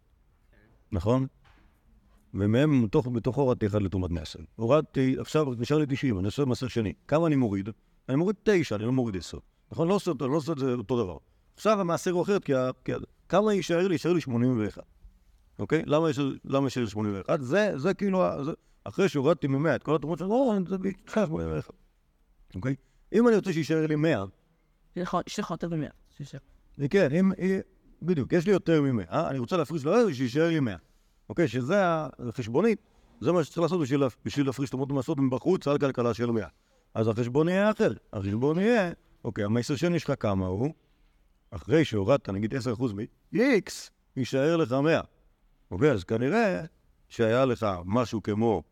[0.92, 1.28] נכון?
[2.34, 4.40] ומהם, מתוך, בתוכו הורדתי אחד לתרומת מעשר.
[4.56, 6.94] הורדתי, עכשיו נשאר לי 90, אני עושה מעשר שני.
[7.08, 7.70] כמה אני מוריד?
[8.10, 9.38] אני מוריד 9, אני לא מוריד 10.
[9.72, 9.88] נכון?
[9.88, 11.18] לא עושה לא עושה את זה אותו דבר.
[11.56, 12.70] עכשיו המעשר הוא אחרת, כי ה-
[13.30, 13.94] כמה יישאר לי?
[13.94, 14.84] יישאר לי 81.
[15.60, 15.84] אוקיי?
[15.86, 17.42] למה יש- למה לי 81?
[17.42, 18.52] זה, זה כאילו, זה,
[18.84, 21.74] אחרי שהורדתי מ-100 את כל התרומות שלו, לא, זה בעיקר 81.
[22.56, 22.76] אוקיי?
[23.14, 24.26] אם אני רוצה שיישאר לי 100,
[24.96, 25.90] יש לך יותר ממאה.
[26.78, 27.32] זה כן, אם...
[27.40, 27.60] אם-
[28.02, 30.76] בדיוק, יש לי יותר מ-100, אני רוצה להפריש לו שיישאר לי 100.
[31.30, 31.76] אוקיי, שזה
[32.20, 32.80] החשבונית,
[33.22, 36.48] זה מה שצריך לעשות בשביל, בשביל להפריש תרומות ומעשרות מבחוץ על כלכלה של 100.
[36.94, 37.92] אז החשבון יהיה אחר.
[38.14, 38.92] החשבון יהיה,
[39.24, 40.74] אוקיי, המעשר שני שלך כמה הוא?
[41.52, 42.58] אחרי שהורדת, נגיד 10%
[42.94, 43.72] מ-X,
[44.18, 45.02] יישאר לך 100.
[45.72, 46.64] אוקיי, אז כנראה
[47.10, 48.64] שהיה לך משהו כמו,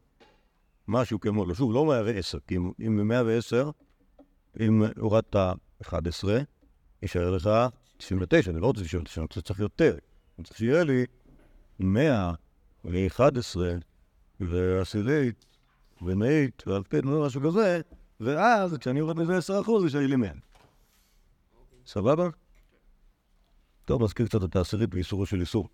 [0.87, 3.69] משהו כמו, לא, שוב, לא 110, כי אם- אם 110,
[4.59, 5.35] אם הורדת
[5.81, 6.39] 11,
[7.01, 7.49] יישאר לך
[7.97, 9.97] 99, אני לא רוצה 99, אני שצריך יותר.
[10.37, 11.05] אני צריך שיהיה לי
[11.79, 12.31] 100
[12.85, 13.57] ו-11
[14.39, 15.45] ועשירית
[16.01, 17.81] ומאית ואלפית, משהו כזה,
[18.19, 20.31] ואז כשאני יורד מזה 10% יישאר לי 100.
[21.85, 22.27] סבבה?
[23.85, 25.69] טוב, נזכיר קצת את העשירית באיסורו של איסור.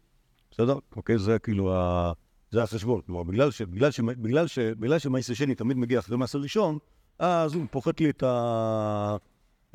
[0.51, 0.77] בסדר?
[0.95, 1.19] אוקיי?
[1.19, 2.11] זה כאילו ה...
[2.51, 3.01] זה החשבון.
[3.01, 3.61] כלומר, בגלל ש...
[3.61, 3.99] בגלל ש...
[3.99, 4.59] בגלל ש...
[4.59, 6.77] בגלל שמעשר שני תמיד מגיע אחרי מעשר ראשון,
[7.19, 9.15] אז הוא פוחת לי את ה...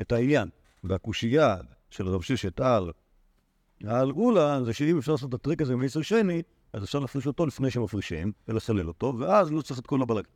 [0.01, 0.49] את העניין.
[0.85, 1.57] והקושייה
[1.91, 2.93] של רב ששת על
[3.87, 7.47] על גולה, זה שאם אפשר לעשות את הטריק הזה מעשר שני, אז אפשר להפריש אותו
[7.47, 10.31] לפני שמפרישים, ולסלל אותו, ואז לא צריך את כל הבלגן.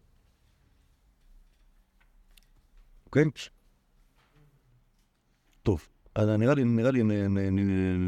[3.07, 3.25] אוקיי?
[5.63, 7.03] טוב, אז נראה לי, נראה לי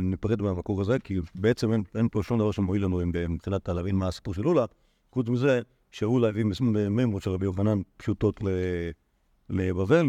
[0.03, 4.09] ניפרד מהמקור הזה, כי בעצם אין, אין פה שום דבר שמועיל לנו מבחינת להבין מה
[4.09, 4.65] הסיפור של אולה,
[5.13, 6.45] חוץ מזה שאולה הביא
[6.91, 8.41] מימות של רבי יוחנן פשוטות
[9.51, 10.07] לבבל,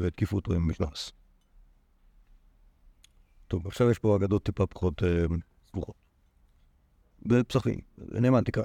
[0.00, 1.12] והתקיפו אותו עם משנס.
[3.48, 5.24] טוב, עכשיו יש פה אגדות טיפה פחות אה,
[5.68, 5.94] סבוכות.
[7.22, 8.64] בפסחים, נאמן תקרא.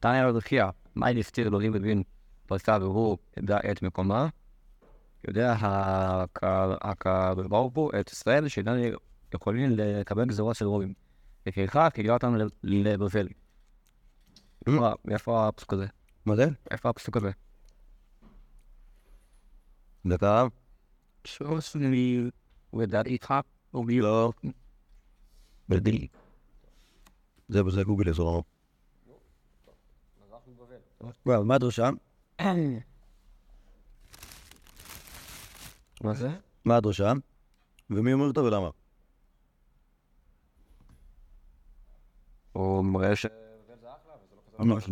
[0.00, 2.02] תניא חייא, מה נפטיר אלוהים מבין
[2.46, 4.28] פרסה והוא ידע את מקומה?
[5.28, 5.54] יודע
[7.48, 8.82] ברוך הוא את ישראל שאיננו
[9.34, 10.94] יכולים לקבל גזרות של רובים.
[11.46, 13.28] לפיכך הגיע אותנו ל- לבבל.
[14.66, 15.86] איפה- איפה הפסוק הזה?
[16.26, 16.44] מה זה?
[16.70, 17.30] איפה הפסוק הזה?
[20.06, 20.46] דקה.
[22.70, 23.34] הוא ידע איתך?
[23.70, 24.32] הוא מי לא.
[25.68, 26.08] בדי.
[27.48, 28.42] זה בזה גוגל לנו.
[31.26, 31.90] וואו, מה הדרשה?
[36.04, 36.28] מה זה?
[36.64, 37.12] מה הדרשה?
[37.90, 38.70] ומי אומר אותה ולמה?
[42.52, 43.26] הוא מראה ש...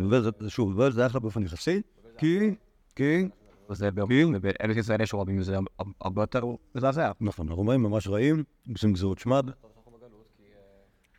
[0.09, 1.81] וזה, זה- שוב, וזה זה אחלה באופן יחסי,
[2.17, 2.55] כי,
[2.95, 3.27] כי,
[3.71, 5.57] זה בארץ ישראל יש רבים, זה
[6.01, 6.43] הרבה יותר
[6.75, 7.11] מזעזע.
[7.21, 9.45] נכון, הרומאים ממש רעים, עושים גזירות שמד.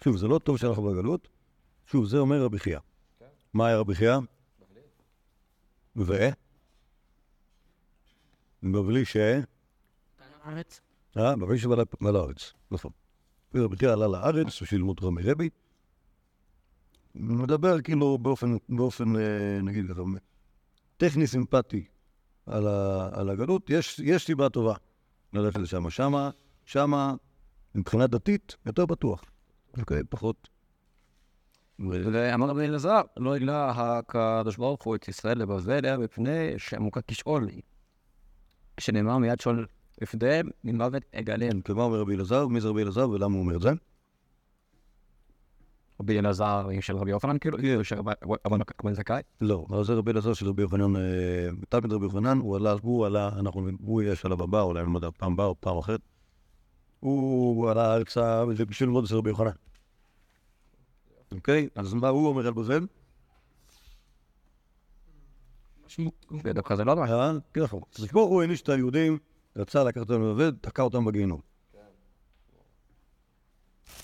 [0.05, 1.29] שוב, זה לא טוב שאנחנו בגלות.
[1.87, 2.79] שוב, זה אומר רבי חייא.
[3.55, 4.17] מה היה רבי חייא?
[5.97, 6.13] ו?
[8.63, 9.17] בבלי ש...
[10.49, 10.81] הארץ.
[11.17, 12.91] אה, בבלי שבא ל- לארץ, נכון.
[13.55, 15.49] רבי חייא עלה לארץ בשביל ללמוד רמי רבי.
[17.13, 20.03] הוא מדבר כאילו באופן, באופן, אה, נגיד ככה,
[20.97, 21.85] טכני סימפטי
[22.47, 23.71] על, ה, על הגלות.
[23.71, 24.75] יש, יש סיבה טובה
[25.33, 25.91] ללכת לשם.
[25.91, 26.31] שמה,
[26.65, 27.15] שמה,
[27.75, 29.25] מבחינה דתית, יותר בטוח.
[29.79, 30.49] אוקיי, פחות.
[31.89, 37.49] ואמר רבי אלעזר, לא הגלה הקדוש ברוך הוא את ישראל לבבל מפני שעמוקה כשאול.
[38.81, 39.67] שנאמר מיד שאול
[40.03, 41.61] לפניהם, ממוות אגלם.
[41.69, 42.47] ומה אומר רבי אלעזר?
[42.47, 43.71] מי זה רבי אלעזר ולמה הוא אומר את זה?
[46.01, 49.23] רבי אלעזר של רבי יוחנן, כאילו, כאילו, של רבי רבי זכאי.
[49.41, 53.29] לא, זה רבי אלעזר של רבי יוחנן, אה, תלמיד רבי יוחנן, הוא עלה, הוא עלה,
[53.29, 56.01] אנחנו, הוא יהיה שלב הבא, אולי אני לא יודע, פעם הבאה או פעם אחרת.
[57.01, 59.51] הוא עלה ארצה בשביל ללמוד אצל רבי יוחנן.
[61.33, 61.69] אוקיי?
[61.75, 62.87] אז מה הוא אומר על בבל?
[66.77, 67.05] זה לא.
[67.05, 67.33] אה?
[67.53, 67.81] כן, נכון.
[67.99, 69.19] אז פה הוא העניש את היהודים,
[69.59, 71.41] רצה לקחת אותם לבבל, תקע אותם בגיהינום.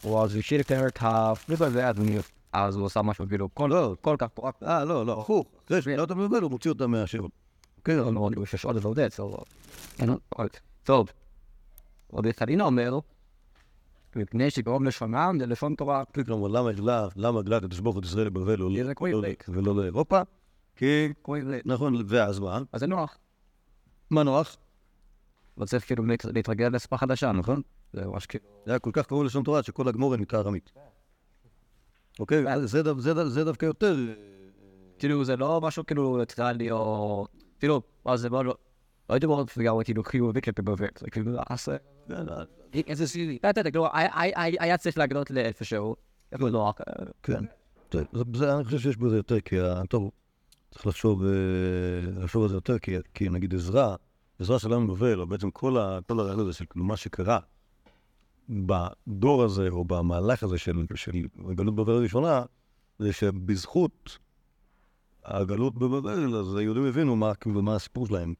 [0.03, 2.07] הוא אז השאיר את הפריט הזה, אז הוא-
[2.53, 4.63] אז הוא עשה משהו, כאילו, כל כל כך פורק.
[4.63, 5.47] אה, לא, לא, הפוך.
[5.67, 6.95] אחרי שתקע אותם לבבל, הוא מוציא אותם.
[7.79, 7.97] אוקיי?
[7.97, 9.13] לא, לא, יש עוד עבודת,
[10.85, 11.09] טוב.
[12.13, 12.99] רבי חנינא אומר,
[14.17, 16.03] מפני שגרום לשונם זה לשון תורה.
[16.27, 19.21] כלומר, למה הגלה, למה הגלה הוא את ישראל ולא- כמו לא-.
[19.49, 20.21] ולא לאירופה?
[20.77, 21.13] כי.
[21.65, 22.61] נכון, ואז מה?
[22.73, 23.17] אז זה נוח.
[24.11, 24.57] מה נוח?
[25.59, 27.63] לא צריך כאילו להת- להתרגל לשפה חדשה, נכון?
[27.93, 28.45] זה ממש כאילו...
[28.67, 30.73] זה היה כל כך קרוב לשון תורה שכל הגמורה נקרא ארמית.
[32.21, 32.45] אוקיי?
[32.67, 33.97] זה דו- זה דו- זה דווקא יותר...
[34.99, 37.27] כאילו, זה לא משהו כאילו ניטרלי או...
[37.59, 38.55] כאילו, מה זה מאוד לא...
[39.11, 41.69] לא הייתי מאוד לגמרי כאילו חיובי כלפי בבל, זה כאילו, אז...
[42.87, 43.37] איזה סיבי.
[43.37, 45.97] אתה יודע, כאילו, היה- צריך להגנות לאיפשהו.
[46.33, 47.45] לא, אה, כן.
[48.43, 49.57] אני חושב שיש בזה יותר, כי
[49.89, 50.11] טוב,
[50.71, 51.31] צריך לחשוב אה,
[52.23, 53.97] לחשוב על זה יותר, כי- כי נגיד עזרא,
[54.39, 57.39] עזרא שלנו בבל, או בעצם כל ה- כל הרעיון הזה של מה שקרה
[58.49, 61.13] בדור הזה, או במהלך הזה של של
[61.55, 62.43] גלות בבל הראשונה,
[62.99, 64.19] זה שבזכות
[65.25, 68.35] הגלות בבבל, אז היהודים הבינו מה, כאילו, מה הסיפור שלהם.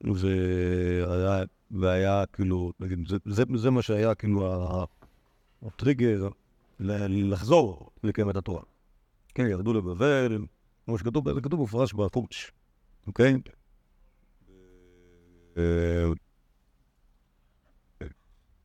[0.00, 4.48] והיה, והיה כאילו, נגיד, זה, זה, זה מה שהיה כאילו
[5.62, 6.28] הטריגר
[6.80, 8.62] לחזור לקיים את התורה.
[9.34, 10.38] כן, ירדו לבבל,
[10.84, 12.52] כמו שכתוב, זה כתוב במפורש בחורש,
[13.06, 13.36] אוקיי?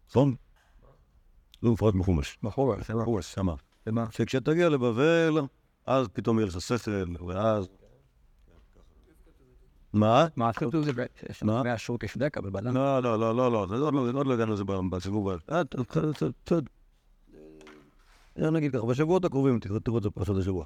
[0.09, 0.35] נכון?
[1.61, 2.37] זה מפורט בחומש.
[2.43, 3.55] בחורש, זה בחומש, שמה.
[4.11, 5.37] שכשתגיע לבבל,
[5.85, 7.67] אז פתאום יהיה לך שכל, ואז...
[9.93, 10.27] מה?
[10.35, 10.91] מה כתוב זה?
[11.41, 12.75] מהשור כשדקה בבלם.
[12.75, 15.35] לא, לא, לא, לא, לא, זה עוד לא- עוד לא הגענו לזה בסיבוב ה...
[15.51, 15.61] אה,
[18.39, 20.65] אה, נגיד ככה, בשבועות הקרובים תראו את זה בפרשת השבוע.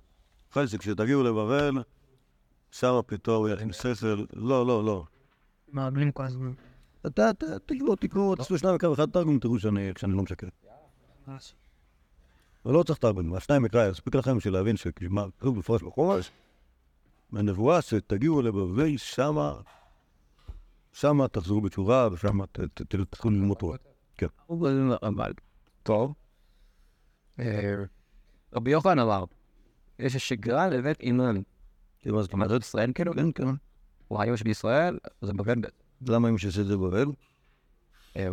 [0.51, 1.71] אחרי שכשתגיעו לבבל,
[2.71, 5.05] שמה פתאום עם שכל, לא, לא, לא.
[5.71, 6.53] מעגלים כל הזמן.
[7.07, 7.29] אתה,
[7.65, 10.47] תקראו, תקראו, תעשו שניים וקו אחד תרגום, תראו שאני שאני לא משקר.
[12.65, 16.31] ולא צריך הרבנים, השניים מקרא, יספיק לכם בשביל להבין שמה כתוב בפרש בחומש,
[17.31, 19.53] מהנבואה שתגיעו לבבל, שמה,
[20.93, 23.77] שמה תחזרו בתשובה, ושמה ת- ת- ת- תתחילו ללמוד תורה.
[25.03, 25.33] אבל,
[25.83, 26.13] טוב.
[27.39, 27.75] אה,
[28.53, 29.23] רבי יוחנן אמר,
[29.99, 31.35] יש שגרה לבית אימן.
[32.05, 33.13] מה זאת אומרת, ישראל כאילו?
[33.13, 33.47] כן, כן.
[34.07, 35.55] הוא היום שבישראל, זה בבל
[36.07, 37.05] למה אם שעשית את זה בבל?
[38.17, 38.27] אה,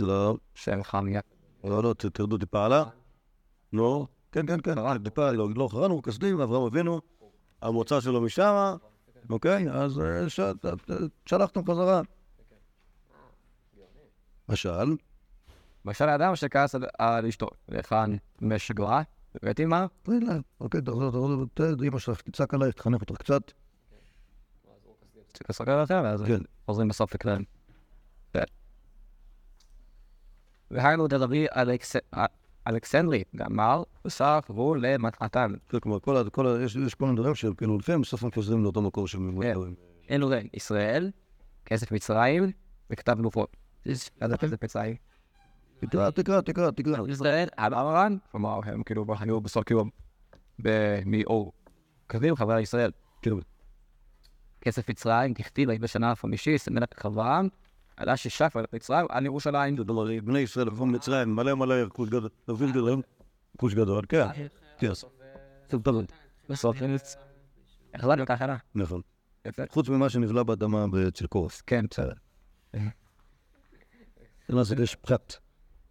[0.00, 1.20] לא, שם חמיה.
[1.64, 2.84] לא, לא, תרדו טיפה הלאה.
[3.72, 7.00] נו, כן, כן, כן, אה, טיפה, לא, לא חרנו, כסדים, אברהם אבינו,
[7.62, 8.76] המוצא שלו משמה,
[9.30, 9.70] אוקיי?
[9.70, 10.26] אז אה,
[11.26, 12.00] שלחתם חזרה.
[14.48, 14.96] משל,
[15.84, 19.02] למשל האדם שכעס על- אשתו, והיכן משגרה?
[20.02, 23.42] תראי לה, אוקיי, תחזור, תחזור, תראה, אמא שלך תצעק עלייך, תחנך אותך קצת.
[25.38, 26.38] צריך לסגר לכם, ואז כן.
[26.66, 27.44] חוזרים בסוף לכלל.
[28.32, 28.42] כן.
[30.70, 31.46] והיינו דרבי
[32.68, 35.52] אלכסנדרי, ואמר, בסך הוא למתחתן.
[35.68, 38.82] כן, כלומר, כל ה- יש כל מיני דברים שהם כאילו לפעמים בסוף הם חוזרים לאותו
[38.82, 39.42] מקור שהם...
[39.42, 39.54] כן.
[40.10, 41.10] אלו זה ישראל,
[41.64, 42.52] כסף מצרים,
[42.90, 43.56] וכתב גופות.
[43.86, 44.96] אז כסף מצרים.
[45.80, 47.08] תקרא, תקרא, תקרא, תקרא.
[47.08, 49.84] ישראל, אברהם, כלומר, הם כאילו היו בסוף כאילו
[51.06, 51.52] מאור.
[52.08, 52.90] כתבים חברי ישראל.
[53.22, 53.38] כאילו,
[54.60, 57.48] כסף מצרים, ככתיב, היית בשנה החמישית, מלך אברהם,
[57.96, 59.76] עלה ששף על מצרים, על ירושלים.
[59.88, 64.26] אומרת, בני ישראל לקחו מצרים, מלא מלא רכוש גדול, רכוש גדול, כן,
[65.68, 66.04] טוב, טוב,
[66.48, 66.76] בסוף,
[67.94, 68.56] החלטנו את ההכנה.
[68.74, 69.00] נכון.
[69.68, 71.60] חוץ ממה שנבלע באדמה אצל קורס.
[71.60, 72.12] כן, בסדר.
[74.58, 75.34] אז יש פחת.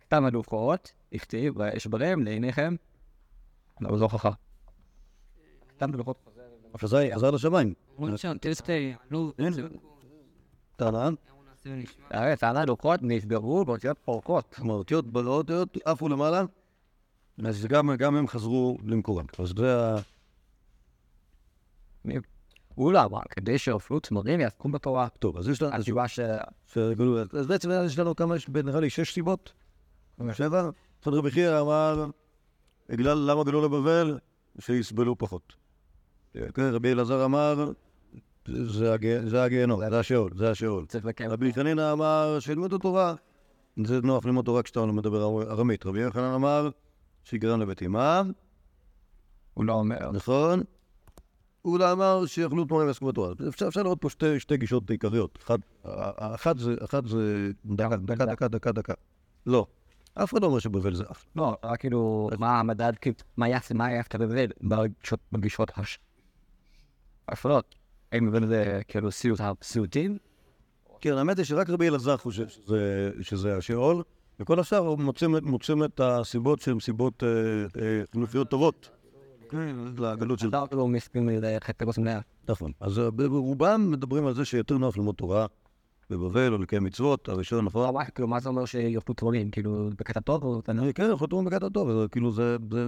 [0.01, 2.75] כתב הלוחות, הכתיב, ויש בהם לעיניכם,
[3.81, 4.31] לא זו הוכחה.
[5.69, 6.36] כתב הלוחות.
[6.77, 7.73] חזר חזר לשמיים.
[9.11, 9.27] לא,
[12.09, 14.53] הארץ, על הלוחות נשברו באותיות פורקות.
[14.55, 15.51] כלומר, אותיות בלעות,
[15.85, 16.43] עפו למעלה,
[17.45, 19.25] אז גם גם הם חזרו למקורם.
[19.39, 19.95] אז זה ה...
[22.77, 25.07] אולמה, כדי שיאכלו תמרים יעסקו בתורה.
[25.19, 25.75] טוב, אז יש לנו...
[25.75, 26.19] התשובה ש...
[27.33, 29.53] אז בעצם יש לנו כמה, יש נראה לי שש סיבות.
[30.33, 30.69] שבע.
[31.03, 32.05] אחד רבי חייא אמר,
[32.89, 34.19] בגלל למה גלו לבבל?
[34.59, 35.53] שיסבלו פחות.
[36.33, 37.71] כן, רבי אלעזר אמר,
[38.47, 40.85] זה הג- זה הגיהנום, זה השאול, זה השאול.
[41.29, 43.15] רבי חנינא אמר, שילמדו תורה.
[43.85, 45.85] זה נוח ללמוד תורה כשאתה מדבר ארמית.
[45.85, 46.69] רבי יוחנן אמר,
[47.23, 48.31] שיגרם לבית אמם,
[49.53, 50.11] הוא לא אומר.
[50.11, 50.61] נכון?
[51.65, 53.33] אולה אמר שיאכלו תמרים ועסקו בתורה.
[53.49, 55.39] אפשר אפשר לראות פה שתי- גישות עיקריות.
[56.17, 56.75] אחת זה,
[57.65, 58.93] דקה, דקה, דקה, דקה, דקה.
[59.45, 59.65] לא.
[60.13, 61.25] אף אחד לא אומר שבבל זה אף.
[61.35, 64.45] לא, רק כאילו, מה המדד, כאילו, מה יעשה, מה יעשה בבל
[65.31, 65.99] בגישות הש...
[67.27, 67.75] האפלות.
[68.11, 70.17] האם בבל זה כאילו סיוט הסיוטים?
[71.01, 74.03] כן, האמת היא שרק רבי אלעזר חושב שזה- שזה השאול,
[74.39, 75.35] וכל השאר מוצאים,
[75.83, 77.29] את הסיבות שהן סיבות אה,
[77.81, 78.89] אה, חלופיות טובות.
[79.49, 80.49] כן, לגלות של...
[80.49, 82.19] אתה כאילו מסכים לחטא גוס מנהל.
[82.49, 82.71] נכון.
[82.79, 85.45] אז אה, רובם מדברים על זה שיותר נוח ללמוד תורה
[86.09, 87.89] בבבל או לקיים מצוות, הראשון, נכון?
[87.89, 89.51] וואי, כאילו, מה זה אומר שיאכלו תמרים?
[89.51, 92.31] כאילו, בקטע טוב או אה, כן, חותמים בקטע טוב, כאילו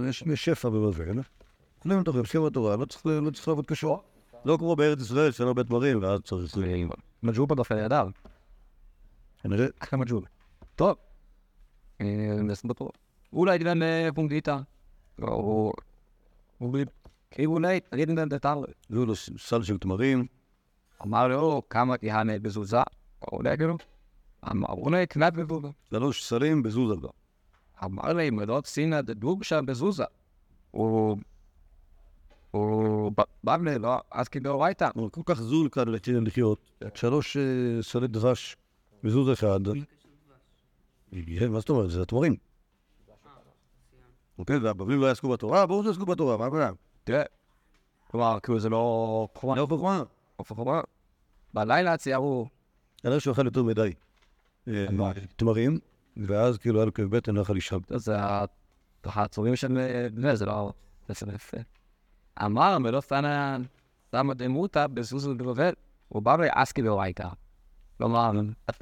[0.08, 1.18] יש, שפע בבבל.
[1.78, 3.86] אוכלים תורה, עוסקים בתורה, לא צריך, לא לעבוד קשה.
[4.44, 6.56] לא כמו בארץ ישראל, שאין הרבה דברים, ואז צריך...
[7.22, 8.08] מג'ובה דווקא לידיו.
[9.42, 10.26] כנראה, אחלה מג'ובה.
[10.76, 10.96] טוב.
[13.32, 13.78] אולי תדן
[14.14, 14.58] פונגיטה.
[15.22, 15.72] או...
[16.60, 16.84] אולי...
[17.30, 18.62] כאילו אולי, תגיד להם דתר.
[18.90, 20.26] הביאו לו סל של תמרים,
[21.02, 22.82] אמר לו, כמה תהנה בזוזה?
[23.22, 23.76] או אולי כאילו.
[24.50, 25.68] אמרו לי, קנת בזוזה.
[25.90, 27.10] שלוש סלים בזוזה כבר.
[27.84, 30.04] אמר לי, מלות סינא דדוג שם בזוזה.
[30.70, 31.16] הוא...
[32.50, 34.88] הוא ב- בא לי, לא, אז כאילו הביתה.
[34.96, 36.58] אבל כל כך זול כאן לצד לחיות.
[36.94, 37.42] שלוש אה,
[37.82, 38.56] סלי דבש
[39.04, 39.60] בזוז אחד.
[39.68, 41.90] אה, מה זאת אומרת?
[41.90, 42.36] זה התמרים.
[44.38, 45.66] אוקיי, והבבלים לא יעסקו בתורה?
[45.66, 46.70] ברור שיעסקו בתורה, מה הבעיה?
[47.04, 47.22] תראה.
[48.10, 49.28] כלומר, כאילו זה לא...
[49.34, 49.56] חומה.
[49.56, 50.02] לא חוכמה.
[50.38, 50.80] לא חומה.
[51.54, 52.48] בלילה ציירו.
[53.02, 53.92] כנראה שהוא אכל יותר מדי
[54.68, 54.86] אה,
[55.36, 55.78] תמרים,
[56.16, 57.80] ואז כאילו היה לו כאב בטן, לא יכול לישון.
[57.88, 58.16] זה
[59.04, 59.78] הצורים של...
[60.34, 60.72] זה, לא...
[61.08, 61.56] זה לא יפה.
[62.44, 63.58] אמר, ולא סנה...
[64.12, 65.72] שמה דמותא בזוזו בבבל.
[66.08, 67.28] הוא בא לאסקי באורייתא.
[67.98, 68.30] כלומר,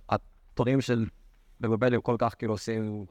[0.09, 1.07] התורים של
[1.61, 3.07] בבבל הם כל כך כאילו עושים...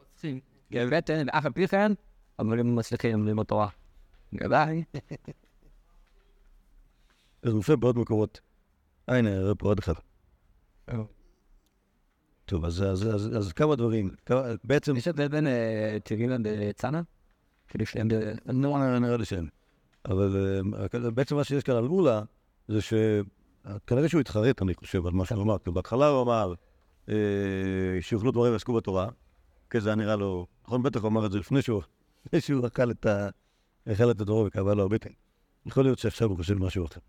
[0.72, 1.92] כאב בטן, אף על פי כן,
[2.38, 3.68] אבל הם מצליחים ללמוד תורה.
[4.34, 4.84] גדאי.
[7.42, 8.40] זה מופיע בעוד מקומות.
[9.08, 9.92] אה, הנה, נראה פה עוד אחד.
[12.44, 14.10] טוב, אז- כמה דברים.
[14.64, 17.02] בעצם, יש הבדל בין אה, טירינה לצאנה?
[17.68, 18.08] כאילו שהם...
[18.46, 19.48] נראה נראה לי שאין.
[20.08, 20.36] אבל
[21.04, 22.22] אה, בעצם מה שיש כאן על מולה,
[22.68, 25.58] זה שכנראה שהוא התחרט, אני חושב, על מה שהוא אמר.
[25.58, 26.54] כי בהתחלה הוא אמר
[27.08, 27.14] אה,
[28.00, 29.08] שיאכלו דברים ויעסקו בתורה,
[29.70, 30.46] כן, זה היה נראה לו...
[30.64, 33.28] נכון, בטח הוא אמר את זה לפני שהוא אכל את ה...
[33.92, 35.10] אכל את הדרור וכאבה לו הבטן.
[35.66, 37.00] יכול להיות שעכשיו הוא חושב משהו אחר.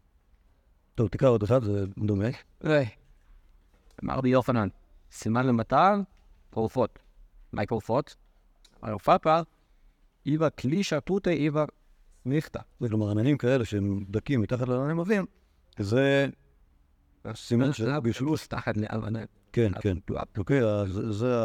[0.96, 2.28] טוב, תקרא עוד אחד, זה דומה.
[4.04, 4.68] אמר רבי יוחנן,
[5.12, 5.94] סימן למטר,
[6.50, 7.00] פורפות.
[7.54, 8.16] מהי פורפות?
[8.82, 9.40] הרפאפה,
[10.26, 11.66] איבה קלישה פוטה איבה
[12.26, 12.60] נכתא.
[12.80, 15.26] זה כלומר, עננים כאלה שהם דקים מתחת לעננים עבים,
[15.80, 16.28] זה
[17.36, 18.48] סימן של בישלוס.
[18.48, 19.20] תחת לאבנה.
[19.54, 19.98] כן, כן.
[20.38, 20.62] אוקיי,
[21.10, 21.36] זה.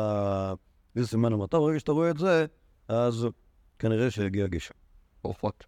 [0.95, 2.47] זה סימן המטר, ברגע שאתה רואה את זה,
[2.89, 3.27] אז
[3.79, 4.75] כנראה שהגיע גשם.
[5.23, 5.65] פורפות.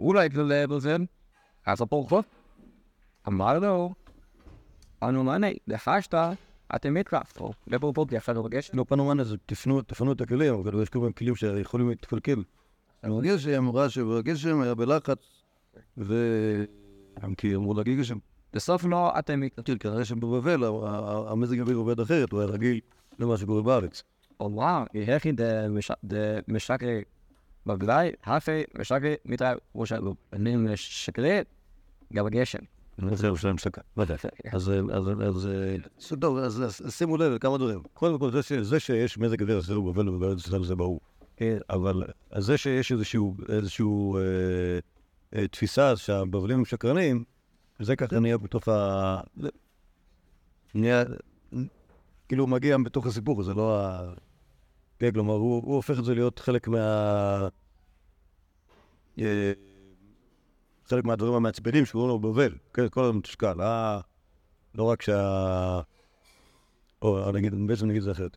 [0.00, 1.04] אולי כללי בזן,
[1.66, 2.24] אז הפורפות.
[3.28, 3.94] אמר לו,
[5.02, 6.14] אנו מנה, לחשת,
[6.74, 7.52] אתם מתקפו.
[7.66, 8.76] לפורפות יפה לו בגשם.
[8.76, 12.42] לא, פנו זה תפנו, תפנו את הכלים, אבל יש כל מיני כלים שיכולים להתקלקל.
[13.06, 15.18] מרגיש שהיא אמרה שבגשם היה בלחץ,
[15.96, 18.18] וגם כי אמרו להגיד גשם.
[18.52, 19.40] בסוף לא אתם
[19.80, 20.64] כנראה שבבבל
[21.28, 22.80] המזג האוויר עובד אחרת, הוא היה רגיל
[23.18, 24.02] למה שקורה בארץ.
[24.40, 25.32] וואו, יחי
[26.04, 27.02] דמשקרי
[27.66, 30.14] בגלי, הפי משקרי מתראה ראשנו.
[30.32, 31.40] אני משקרי,
[32.12, 32.58] גם הגשם.
[33.12, 33.80] זה ירושלים סקה.
[33.96, 34.16] ודאי.
[34.52, 34.72] אז
[35.22, 37.82] אז- טוב, אז שימו לב לכמה דברים.
[37.94, 38.30] קודם כל,
[38.62, 41.00] זה שיש מזג אוויר אחר בבבל ובארץ ישראל זה ברור.
[41.42, 42.02] כן, אבל
[42.38, 44.22] זה שיש איזשהו, איזשהו אה,
[45.34, 47.24] אה, תפיסה שהבבלים הם שקרנים,
[47.78, 49.20] זה ככה נהיה בתוך ה...
[50.74, 51.04] נהיה...
[52.28, 54.12] כאילו הוא מגיע בתוך הסיפור, זה לא ה...
[54.98, 57.48] כן, כלומר, הוא, הוא הופך את זה להיות חלק מה...
[59.18, 59.52] אה,
[60.86, 64.00] חלק מהדברים המעצבנים שקוראים לו בבל, כן, כל הזמן מתוסכל, אה...
[64.74, 65.80] לא רק שה...
[67.02, 68.36] או נגיד, בעצם נגיד את זה אחרת.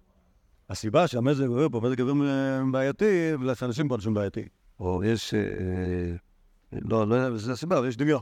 [0.69, 4.47] הסיבה שהמזג האוויר פה, מזג אוויר אה, בעייתי, בגלל שאנשים פה אנשים בעייתיים.
[4.79, 5.33] או יש...
[5.33, 6.15] אה, אה,
[6.81, 8.21] לא, לא יודע, זו הסיבה, אבל יש דמיון.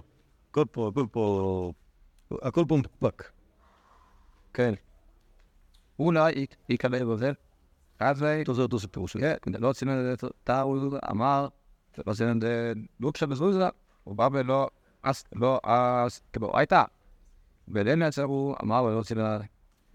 [0.52, 1.72] הכל פה, הכל פה...
[2.42, 3.24] הכל פה מפוקפק.
[4.54, 4.74] כן.
[6.00, 7.34] אולי יקבל בבל.
[8.00, 9.22] אז זה אותו סיפור שלי.
[9.22, 10.76] כן, לא ציין את טאו
[11.12, 11.48] אמר,
[12.08, 12.44] לא ציין את
[13.00, 13.70] לוקשה בזוזה,
[14.04, 14.68] הוא בא ולא,
[15.04, 16.84] אז, לא, אז, כאילו, הייתה.
[17.68, 19.20] ולן יצר הוא אמר, לא ציין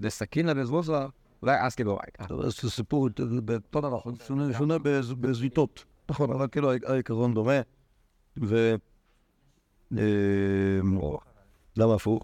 [0.00, 1.06] את סכינה בזוזה,
[1.42, 2.34] אולי אז כאילו הייתה.
[2.34, 5.84] אבל זה סיפור אותו דבר, שונה- שונה בז- בזוויתות.
[6.10, 7.60] נכון, אבל כאילו העיקרון דומה.
[8.42, 8.74] ו...
[9.98, 10.80] אה,
[11.76, 12.22] למה הפוך?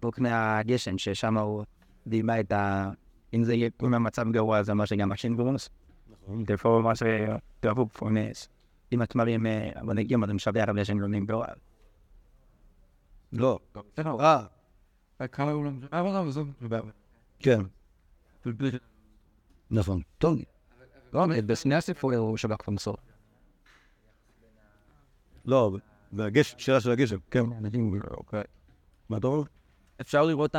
[0.00, 1.64] בוק מהגשם, ששם הוא
[2.06, 2.90] דימה את ה...
[3.34, 5.68] אם זה יהיה אם המצב גרוע, זה אומר שגם השין גרונוס.
[6.46, 8.48] תרפור מה שתאהבו פורנס.
[8.92, 11.46] אם התמרים המנהיגים, אז הם משבח על השין גרונים גרוע.
[13.32, 13.58] לא.
[14.20, 14.42] אה,
[17.38, 17.60] כן.
[19.70, 20.02] נכון.
[20.18, 20.38] טוב.
[21.12, 21.74] לא, בשני
[22.16, 22.96] הוא שבח במסור.
[25.44, 25.76] לא,
[26.12, 27.42] והגשם, שאלה של הגשם, כן.
[29.08, 29.42] מה אתה אומר?
[30.00, 30.54] אפשר לראות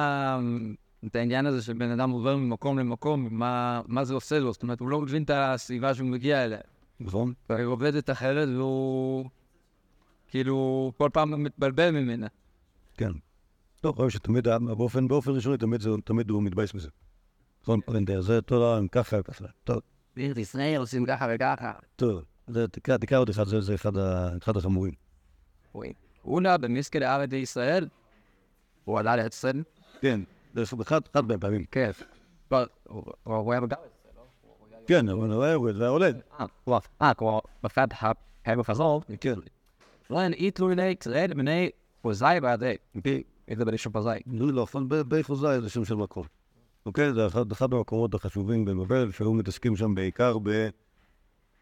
[1.06, 4.64] את העניין הזה של בן אדם עובר ממקום למקום, מה מה זה עושה לו, זאת
[4.64, 6.60] אומרת, הוא לא מבין את הסביבה שהוא מגיע אליה.
[7.00, 7.34] נכון.
[7.50, 9.30] היא עובדת אחרת והוא
[10.28, 12.28] כאילו כל פעם מתבלבל ממנה.
[12.98, 13.12] כן.
[13.82, 16.90] טוב, רואים שתמיד, באופן באופן ראשוני, תמיד זה- תמיד הוא מתבייש בזה.
[17.64, 19.46] נכון, פרנטר, זה תורה, ככה, ככה.
[19.64, 19.80] טוב,
[20.16, 21.72] בארץ ישראל עושים ככה וככה.
[21.96, 22.22] טוב.
[22.72, 23.76] תקרא עוד אחד, זה
[24.44, 24.92] אחד החמורים.
[26.22, 27.88] הוא נע במסקד הארץ ישראל,
[28.86, 29.62] הוא עלה לאצל,
[30.02, 30.20] כן,
[30.54, 31.66] זה אחד מהם פעמים.
[31.72, 31.92] כן.
[33.24, 33.80] הוא היה בגלל.
[34.88, 36.10] כן, אבל הוא היה עולה.
[36.40, 36.46] אה,
[37.02, 39.34] אה, כבר בפד הפרק חזור, כן.
[40.10, 41.70] לא איתלו לי צרד בני
[42.02, 42.76] פוזאי בעדי.
[43.50, 44.20] איזה בני של פוזאי.
[44.28, 46.24] לא, אבל ב- בחוזאי זה שם של מקום.
[46.86, 47.14] אוקיי?
[47.14, 50.38] זה אחד אחד המקומות החשובים בבבל, שהיו מתעסקים שם בעיקר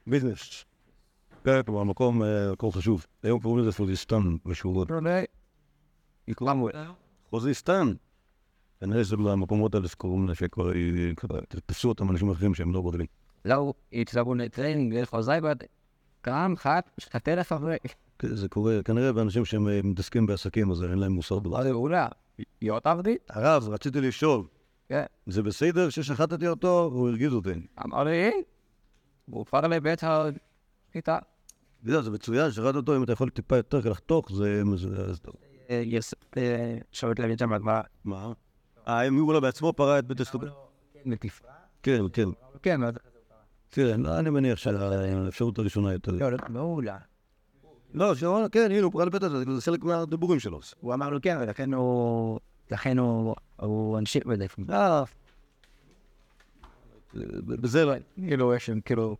[0.08, 0.66] בביזנס.
[1.44, 3.06] כן, כלומר, מקום אה, מקום חשוב.
[3.24, 4.88] היום קוראים לזה פוזיסטן בשורות.
[6.28, 6.68] יקלמו
[7.30, 7.94] חוזיסטן.
[8.80, 13.08] כנראה שזה מהמקומות האלה שקוראים לזה, שכבר אה, תפסו אותם אנשים אחרים שהם לא בבלים.
[13.46, 15.66] לא התלבו לטרנינג לפוזאי בעדי.
[16.26, 17.78] גם חת שתתה לחברי.
[18.20, 19.80] כן, זה קורה, כנראה באנשים שהם אה,
[20.28, 21.59] בעסקים, אז אין להם מוסר דבר.
[21.61, 22.07] אז הוא לה,
[22.61, 23.18] להיות עבדי?
[23.30, 24.43] הרב, רציתי לשאול,
[24.89, 25.03] כן.
[25.28, 26.84] זה בסדר ששחטתי אותו?
[26.93, 27.49] הוא הרגיז אותי.
[27.86, 28.32] אמר לי,
[29.26, 31.18] הוא כבר לבית הכיתה.
[31.86, 34.61] יודע, זה מצוין, שחטת אותו, אם אתה יכול טיפה יותר לחתוך, זה...
[34.76, 35.18] זה- זה.
[35.70, 36.13] יש
[36.91, 37.82] שעות להבין שם מה...
[38.05, 38.34] מה?
[38.88, 40.18] אה, אם הוא לא בעצמו פרע את בית?
[41.05, 41.47] מטיפה.
[41.84, 42.30] כן, כן.
[42.63, 42.82] כן,
[43.72, 46.11] כן, לא, אני מניח שהאפשרות הראשונה יותר...
[46.11, 46.97] לא, לא, מעולה.
[47.94, 50.60] לא, שאמרנו, כן, הנה, הוא לבית הזה, זה חלק מהדיבורים שלו.
[50.82, 52.40] הוא אמר לו כן, ולכן הוא...
[52.72, 53.36] לכן הוא...
[53.56, 54.46] הוא בזה.
[54.68, 55.04] אה,
[57.46, 57.94] בזה לא...
[58.16, 59.18] כאילו יש שם, כאילו,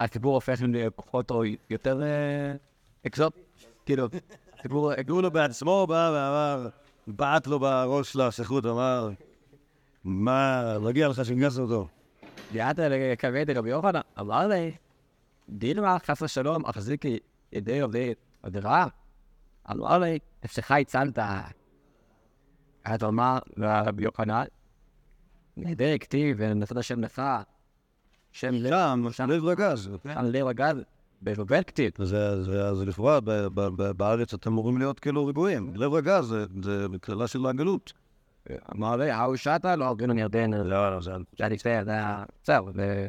[0.00, 2.52] הסיפור הופך לפחות או יותר אה,
[3.06, 3.40] אקזוטי.
[3.86, 4.08] כאילו,
[4.58, 6.68] הסיפור, הוא לו בעצמו בא ואמר,
[7.06, 9.10] בעט לו בראש לשכות, אמר,
[10.04, 11.88] מה, מגיע לך שהנגסת אותו.
[12.52, 14.72] ליאת לקראת רבי יוחנן, אמר לי,
[15.48, 17.18] דילמה חס ושלום, החזיק לי
[17.52, 18.86] ידי עובדי הדירה.
[19.70, 21.18] אמר לי, נפשך הצלת.
[22.84, 24.44] אז אמר לרבי יוחנן,
[25.56, 27.22] נהדר כתיב ונתת השם לך,
[28.32, 29.90] שם לב, שם, לב רגז.
[30.02, 30.76] שם לב הגז,
[31.22, 31.90] בבבל כתיב.
[32.02, 33.20] זה, לכאורה,
[33.96, 35.74] בארץ אתם אמורים להיות כאילו ריבועים.
[35.74, 37.92] לב רגז זה, זה קללה של הגלות.
[38.74, 41.10] אמר לי, ההוא שטה, לא הרגנו ירדן, לא, לא, זה...
[41.10, 43.08] זה היה לפני, זה היה, זהו, זה זה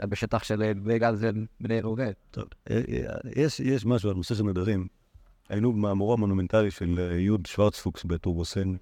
[0.00, 1.26] בשטח של בני גז
[1.60, 2.10] ובני ראובן.
[2.30, 3.16] טוב, אה, אה,
[3.60, 4.86] יש, משהו על נושא של נדרים.
[5.48, 8.74] היינו במאמרו המונומנטלי של אה, יוד שוורצפוקס בטורבוסן,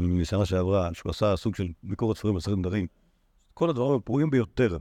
[0.00, 2.86] משנה שעברה, שהוא עשה סוג של ביקורת ספרים בסרט נדרים.
[3.54, 4.78] כל הדברים הפרועים ביותר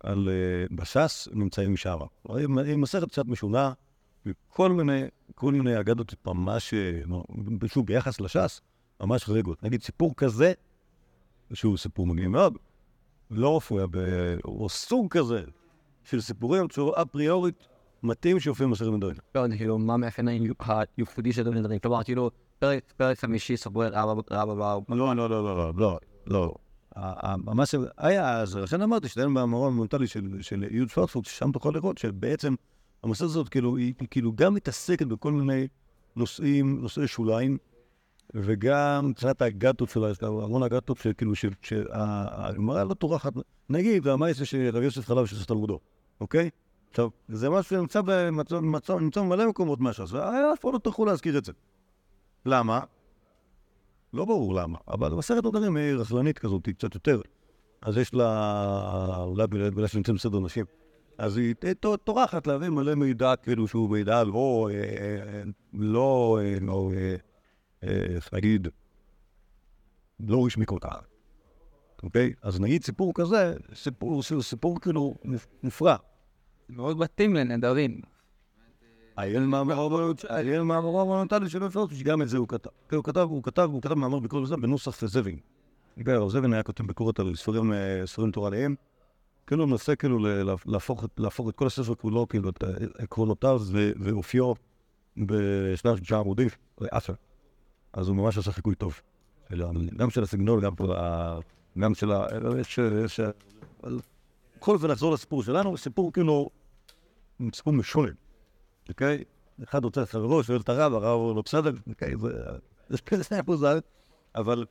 [0.00, 1.98] על אה, בש"ס נמצאים שם.
[2.34, 3.72] היא מסכת קצת משונה,
[4.26, 5.02] וכל מיני,
[5.34, 7.00] כל מיני אגדות ממש, אה,
[7.66, 8.60] שוב, ביחס לש"ס,
[9.00, 9.62] ממש חריגות.
[9.62, 10.52] נגיד סיפור כזה,
[11.54, 12.58] שהוא סיפור מגניב מאוד,
[13.30, 15.42] לא מופיע, ב- או סוג כזה
[16.04, 17.68] של סיפורים שהוא אפריורית
[18.02, 19.16] מתאים שיופיע בסרט נדרים.
[19.34, 21.78] לא, זה כאילו, מה מאפיין הייחודי של נדרים?
[21.78, 22.30] כלומר, כאילו,
[22.96, 26.54] פרק חמישי סוגר רבא רבא לא, לא, לא, לא, לא, לא, לא.
[27.44, 31.98] מה שהיה אז, לכן אמרתי שזה היה במאמר המונטלי של, יוד שוורצפורד, ששם תוכל לראות
[31.98, 32.54] שבעצם
[33.02, 35.66] המסכת הזאת כאילו, היא כאילו גם מתעסקת בכל מיני
[36.16, 37.58] נושאים, נושאי שוליים,
[38.34, 43.32] וגם מבחינת האגתות שלה, יש לה המון אגתות שכאילו, שהגמרא לא טורחת,
[43.68, 45.80] נגיד, המעשה של רבי יוסף חלב שעושה תלמודו,
[46.20, 46.50] אוקיי?
[46.90, 51.38] עכשיו, זה משהו שנמצא במצב, מצב, נמצא במלא מקומות מהש"ס, ואף פעם לא טרחו להזכיר
[51.38, 51.52] את זה.
[52.46, 52.80] למה?
[54.12, 57.20] לא ברור למה, אבל מסכת נדרים היא רכלנית כזאת, היא קצת יותר.
[57.82, 60.64] אז יש לה, אולי בגלל שנמצאים בסדר נשים,
[61.18, 61.54] אז היא
[62.04, 65.42] טורחת להביא מלא מידע, כאילו שהוא מידע לא, אה, אה,
[65.74, 67.16] לא, אה, לא, אה, אה,
[67.82, 68.68] איך להגיד,
[70.20, 70.96] לא רשמי כל כך.
[72.02, 72.32] אוקיי?
[72.42, 75.96] אז נגיד סיפור כזה, סיפור, סיפור, כאילו נפ- נפרע.
[76.68, 78.00] מאוד מתאים לנדרים.
[80.28, 82.70] העיין מאמרו המונטלי של אפרוס, שגם את זה הוא כתב.
[82.92, 85.38] הוא כתב, הוא כתב, הוא כתב מאמר ביקורת זה בנוסח זבין.
[86.06, 88.76] הרב זבין היה כותב ביקורת על ספרים, אה, ספרים תורניים.
[89.46, 90.18] כאילו הוא מנסה כאילו
[90.66, 91.20] להפוך את-
[91.56, 92.68] כל הספר כולו, כאילו את אה,
[92.98, 93.60] עקרונותיו
[94.00, 94.52] ואופיו
[95.16, 96.48] בשלב שלושה עמודים,
[96.80, 97.12] עשר.
[97.96, 99.00] אז הוא ממש עשה חיקוי טוב.
[99.96, 101.38] גם של הסגנון, גם של ה...
[101.78, 102.26] גם של ה...
[102.62, 103.20] יש...
[104.58, 106.50] בכל אופן נחזור לסיפור שלנו, סיפור כאילו...
[107.54, 108.10] סיפור משונה.
[108.88, 109.24] אוקיי?
[109.64, 112.28] אחד רוצה את חברו, שואל את הרב, הרב אומר לו, בסדר, אוקיי, זה-
[112.88, 113.78] זה זה היה מוזר,
[114.34, 114.66] אבל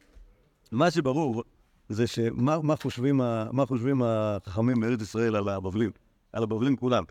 [0.72, 1.44] מה שברור
[1.90, 3.18] זה שמה מה חושבים,
[3.52, 5.92] מה חושבים החכמים בארץ ישראל על הבבלים,
[6.34, 7.04] על הבבלים כולם,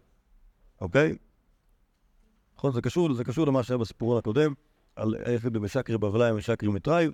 [0.81, 1.17] אוקיי?
[2.57, 4.53] נכון, זה קשור, זה קשור למה שהיה בסיפור הקודם,
[4.97, 7.13] על איך במשקרי בבלי ומשקרי מטרייב,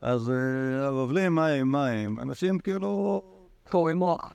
[0.00, 2.20] אז אה, הבבלים, מה הם, מה הם?
[2.20, 3.22] אנשים כאילו...
[3.70, 4.32] קוראים מוח.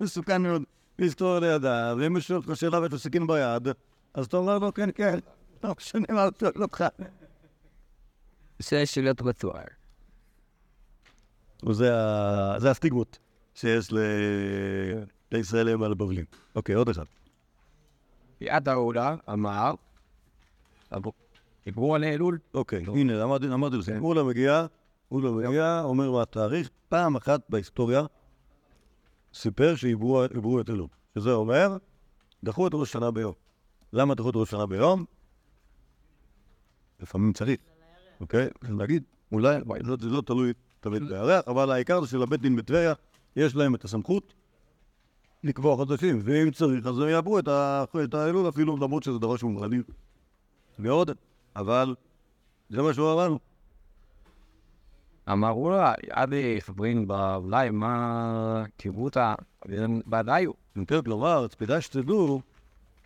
[0.00, 0.62] מסוכן מאוד
[0.98, 3.68] להסתובב לידה, ואם מישהו אותך שאלה ויש לו סכין ביד,
[4.14, 5.18] אז אתה אומר לו, כן, כן,
[5.64, 6.84] לא משנה מה הוא שואל אותך.
[8.58, 9.64] זה שאלות בצוהר.
[11.66, 11.90] וזה
[12.58, 13.18] זה הסטיגמות
[13.54, 13.88] שיש
[15.32, 16.24] לישראלים על הבבלים.
[16.56, 17.04] אוקיי, עוד אחד.
[18.40, 19.74] יד העולה אמר,
[21.64, 23.98] דיברו על אלול, אוקיי, הנה, אמרתי לזה.
[23.98, 24.66] אולה מגיע,
[25.10, 28.02] אולה מגיע, אומר מה התאריך, פעם אחת בהיסטוריה
[29.34, 30.86] סיפר שעברו עברו את אלול.
[31.14, 31.76] שזה אומר,
[32.44, 33.32] דחו את ראש השנה ביום.
[33.92, 35.04] למה דחו את ראש השנה ביום?
[37.00, 37.56] לפעמים צריך,
[38.20, 38.48] אוקיי?
[38.62, 42.92] להגיד, אולי, לא- זה לא תלוי תמיד בירח, אבל העיקר זה שלבית דין בטבריה
[43.36, 44.34] יש להם את הסמכות
[45.44, 49.82] לקבוע חודשים, ואם צריך אז הם יעברו את האלול אפילו, למרות שזה דבר שהוא מרעיל
[50.78, 51.10] מאוד,
[51.56, 51.94] אבל
[52.70, 53.36] זה מה שהוא אמר.
[55.32, 59.34] אמרו לה, ידי חברין באולי, מה תראו אותה,
[60.06, 60.52] בעדיו.
[60.76, 62.40] יותר כלומר, אז כדאי שתדעו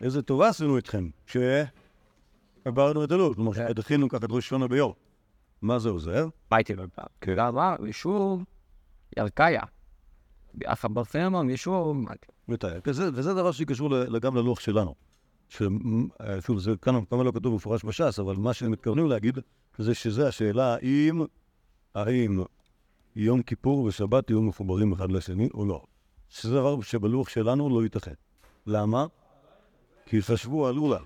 [0.01, 4.93] איזה טובה עשינו איתכם, שעברנו את אלול, כלומר שדחינו ככה את ראש השנה ביום.
[5.61, 6.27] מה זה עוזר?
[6.51, 7.05] מה הייתי בפעם?
[7.27, 8.43] ואמר, יישוב
[9.17, 9.61] ירקיה.
[10.53, 11.97] ביחד ברפרמה, יישוב...
[12.47, 12.79] מתאר.
[12.85, 14.95] וזה, דבר שקשור גם ללוח שלנו.
[15.53, 19.39] ששוב, זה כאן כמה לא כתוב במפורש בש"ס, אבל מה שהם מתכוונים להגיד,
[19.77, 21.21] זה שזה השאלה האם,
[21.95, 22.43] האם
[23.15, 25.81] יום כיפור ושבת יהיו מחוברים אחד לשני או לא.
[26.29, 28.13] שזה דבר שבלוח שלנו לא ייתכן.
[28.67, 29.05] למה?
[30.05, 30.99] כי חשבו על אולה,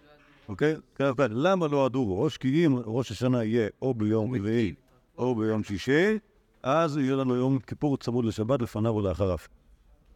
[0.48, 0.76] אוקיי?
[0.95, 1.32] כן, כן.
[1.32, 2.38] למה לא עדו ראש?
[2.38, 4.74] כי אם ראש השנה יהיה או ביום רביעי
[5.18, 6.18] או ביום שישי,
[6.64, 9.38] אז יהיה לנו יום כיפור צמוד לשבת לפניו או לאחריו.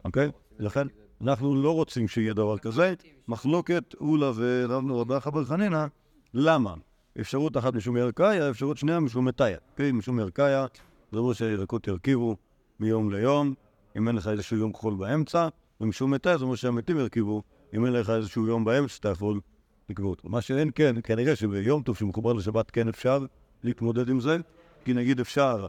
[0.04, 0.30] אוקיי?
[0.58, 0.86] לכן,
[1.22, 2.94] אנחנו לא רוצים שיהיה דבר כזה.
[3.28, 5.86] מחלוקת אולה ורבנו רבי חבר חנינא,
[6.34, 6.74] למה?
[7.20, 9.58] אפשרות אחת משום ירקאיה, אפשרות שנייה משום מטאיה.
[9.70, 9.92] אוקיי?
[9.92, 10.66] משום ירקאיה,
[11.12, 12.36] זה אומר שהירקות ירכיבו
[12.80, 13.54] מיום ליום,
[13.96, 15.48] אם אין לך איזשהו יום כחול באמצע,
[15.80, 17.42] ומשום מטאיה זה אומר שהמתים ירכיבו,
[17.74, 19.40] אם אין לך איזשהו יום באמצע, אתה יכול
[19.88, 20.28] לקבור אותו.
[20.28, 23.26] מה שאין כן, כנראה שביום טוב שמחובר לשבת כן אפשר
[23.62, 24.36] להתמודד עם זה,
[24.84, 25.66] כי נגיד אפשר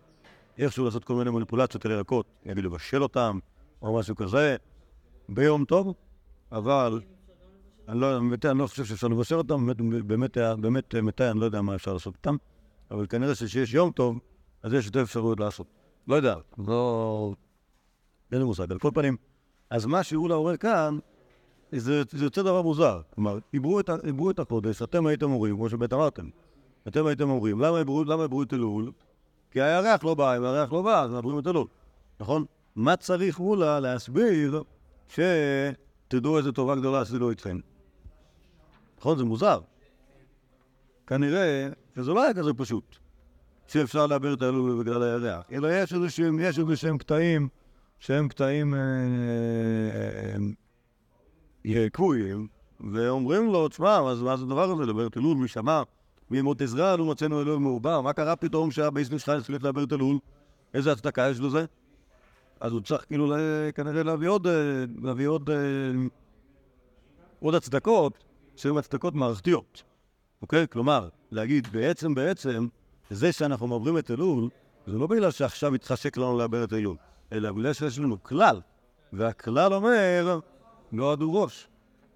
[0.58, 3.40] איכשהו לעשות כל מיני מניפולציות על ירקות, נגיד לבשל אותם,
[3.82, 4.56] או משהו כזה,
[5.30, 5.94] ביום טוב,
[6.52, 7.02] אבל
[7.88, 9.66] אני לא, אני לא חושב שאפשר לבשל אותם,
[10.08, 12.36] באמת, באמת, מתי, אני לא יודע מה אפשר לעשות איתם,
[12.92, 14.20] אבל כנראה שכשיש יום טוב,
[14.64, 15.68] אז יש יותר אפשרויות לעשות.
[16.08, 17.34] לא יודע, לא...
[18.32, 18.72] אין לי מושג.
[18.72, 19.18] על כל פנים,
[19.70, 20.98] אז מה שאולה אומר כאן,
[21.72, 23.02] זה, זה יוצא דבר מוזר.
[23.16, 23.90] כלומר, עברו את,
[24.30, 26.30] את החודש, אתם הייתם אומרים, כמו שבית אמרתם,
[26.88, 28.92] אתם הייתם אומרים, למה עברו את אלול?
[29.52, 31.68] כי הירח לא בא, אם הירח לא בא, אז מעברים את אלול,
[32.20, 32.46] נכון?
[32.76, 34.64] מה צריך אולה להסביר
[35.08, 37.58] שתדעו איזה טובה גדולה עשינו איתכם?
[39.00, 39.18] נכון?
[39.18, 39.60] זה מוזר.
[41.08, 42.96] כנראה שזה לא היה כזה פשוט,
[43.68, 47.48] שאפשר לעבר את האלול בגלל הירח, אלא יש איזה שהם, יש איזה שהם קטעים,
[48.00, 50.36] שהם קטעים אה, אה,
[51.66, 52.48] אה, קבועים,
[52.94, 55.84] ואומרים לו, תשמע, מה זה הדבר הזה, לעבר את אלול, מי שמע?
[56.30, 60.18] מימות עזרא, אלו מצאנו אלוהים מעובר, מה קרה פתאום שהבייסנס שלך הצליח לעבר את אלול?
[60.74, 61.66] איזה הצדקה יש לזה?
[62.64, 63.36] אז הוא צריך כאילו
[63.76, 64.54] כנראה להביא עוד, אה,
[65.02, 65.56] להביא עוד, אה,
[67.40, 68.24] עוד הצדקות,
[68.56, 69.84] שהן הצדקות מערכתיות,
[70.42, 70.68] אוקיי?
[70.68, 72.68] כלומר, להגיד בעצם בעצם,
[73.10, 74.50] זה שאנחנו מעברים את אלול,
[74.88, 76.96] זה לא בגלל שעכשיו התחשק לנו לעבר את אלול,
[77.32, 78.62] אלא בגלל שיש לנו כלל,
[79.14, 80.40] והכלל אומר,
[80.92, 81.68] לא עדו ראש,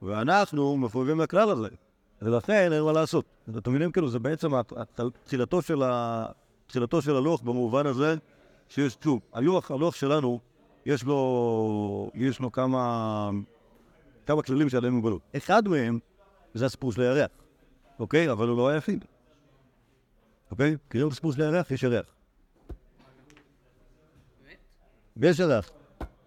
[0.01, 1.69] ואנחנו מחויבים לכלל הזה,
[2.21, 3.25] ולכן אין מה לעשות.
[3.57, 4.51] אתם מבינים, כאילו, זה בעצם
[5.23, 6.25] תחילתו של, ה...
[6.67, 8.15] של הלוח במובן הזה,
[8.69, 10.39] שיש, שוב, הלוח, הלוח שלנו,
[10.85, 13.29] יש לו, יש לו כמה,
[14.25, 15.21] כמה כללים שעליהם מוגבלות.
[15.37, 15.99] אחד מהם
[16.53, 17.31] זה הסיפור של הירח,
[17.99, 18.31] אוקיי?
[18.31, 19.05] אבל הוא לא היחיד.
[20.51, 20.75] אוקיי?
[20.87, 21.71] מכירים את הסיפור של הירח?
[21.71, 22.05] יש ירח.
[25.17, 25.71] ויש ירח.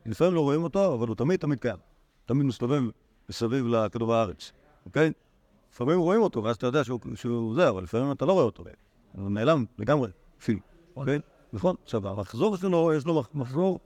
[0.07, 1.77] לפעמים לא רואים אותו, אבל הוא תמיד תמיד קיים.
[2.27, 2.83] תמיד מסתובב
[3.29, 4.53] מסביב לכדור הארץ,
[4.87, 5.13] אוקיי?
[5.73, 8.65] לפעמים רואים אותו, ואז אתה יודע שהוא, שהוא זה, אבל לפעמים אתה לא רואה אותו.
[9.13, 10.11] הוא נעלם לגמרי,
[10.41, 10.59] אפילו,
[10.97, 11.19] אוקיי?
[11.53, 11.77] נכון?
[11.85, 13.81] עכשיו, המחזור שלו, יש לו מח- מחזור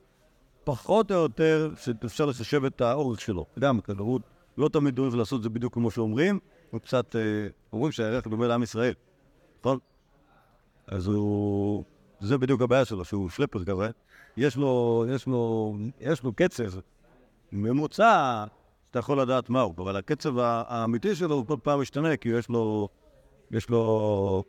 [0.64, 3.46] פחות או יותר שאפשר לחשב את האורך שלו.
[3.58, 4.20] גם, כאילו, הוא
[4.58, 6.38] לא תמיד אוהב לעשות את זה בדיוק כמו שאומרים,
[6.70, 7.20] הוא קצת, אה,
[7.72, 8.94] אומרים שהירח דומה לעם ישראל,
[9.60, 9.78] נכון?
[10.86, 11.84] אז הוא...
[12.20, 13.90] זה בדיוק הבעיה שלו, שהוא פלפר כזה.
[14.36, 16.78] יש לו, יש לו, יש לו קצב
[17.52, 18.44] ממוצע,
[18.86, 22.88] שאתה יכול לדעת מהו, אבל הקצב האמיתי שלו הוא כל פעם משתנה, כי יש לו,
[23.50, 24.44] יש לו,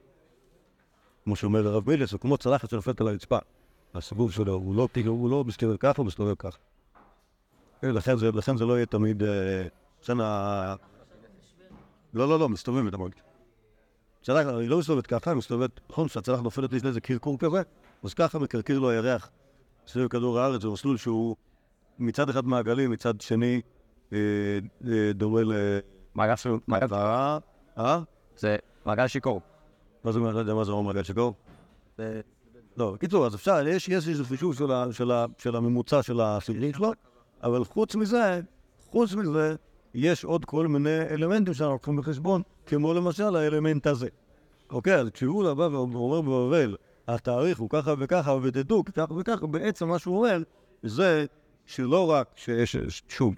[1.26, 3.38] כמו שאומר הרב מילס, הוא כמו צלחת שנופלת על הרצפה.
[3.94, 6.58] הסיבוב שלו, הוא לא, הוא לא מסתובב ככה, הוא מסתובב ככה.
[7.82, 9.68] כן, לכן זה, לכן זה לא יהיה תמיד, אה,
[10.04, 10.76] לכן ה...
[12.14, 13.12] לא, לא, לא, מסתובבת המון.
[14.24, 17.62] צלחת, היא לא מסתובבת ככה, היא מסתובבת, נכון, כשהצלחת נופלת יש לאיזה קרקור כזה,
[18.04, 19.30] אז ככה מקרקר לו הירח
[19.88, 21.36] סביב כדור הארץ, זה מסלול שהוא
[22.00, 23.62] מצד אחד מעגלי, מצד שני
[24.14, 24.18] אה,
[24.88, 25.54] אה, דומה ל...
[26.68, 26.94] מעגל.
[26.94, 27.38] אה?
[27.78, 28.00] אה?
[28.38, 28.56] זה
[28.86, 29.42] מעגל שיכור.
[30.06, 31.34] מה זה, לא יודע מה זה אומר שגור?
[32.78, 34.56] לא, בקיצור, אז אפשר, יש, איזה חישוב
[35.40, 36.92] של, הממוצע של הסדרים שלו,
[37.44, 38.42] אבל חוץ מזה,
[38.90, 39.56] חוץ מזה,
[39.94, 44.08] יש עוד כל מיני אלמנטים שאנחנו לוקחים בחשבון, כמו למשל האלמנט הזה.
[44.70, 46.76] אוקיי, אז כשהוא בא ואומר בבבל,
[47.08, 50.42] התאריך הוא ככה וככה, ותדעו, ככה וככה, בעצם מה שהוא אומר,
[50.84, 51.26] זה
[51.66, 52.76] שלא רק שיש,
[53.10, 53.34] שוב,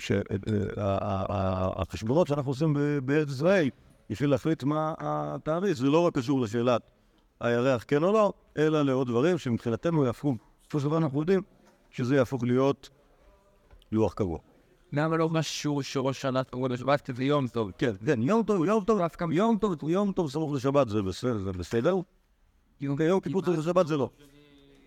[0.79, 3.69] שהחשבונות שאנחנו עושים בארץ ישראל,
[4.09, 6.81] בשביל להחליט מה התאריך, זה לא רק קשור לשאלת
[7.39, 11.41] הירח כן או לא, אלא לעוד דברים שמבחינתנו יהפכו, בסופו של דבר אנחנו יודעים
[11.89, 12.89] שזה יהפוך להיות
[13.91, 14.39] לוח קבוע.
[14.93, 17.71] למה לא משהו שראש שנה קורא לשבת זה יום טוב?
[17.77, 19.01] כן, כן, יום טוב, יום טוב,
[19.31, 21.95] יום טוב, יום טוב סמוך לשבת זה בסדר, זה בסדר?
[22.81, 24.09] יום כיפור סמוך לשבת זה לא.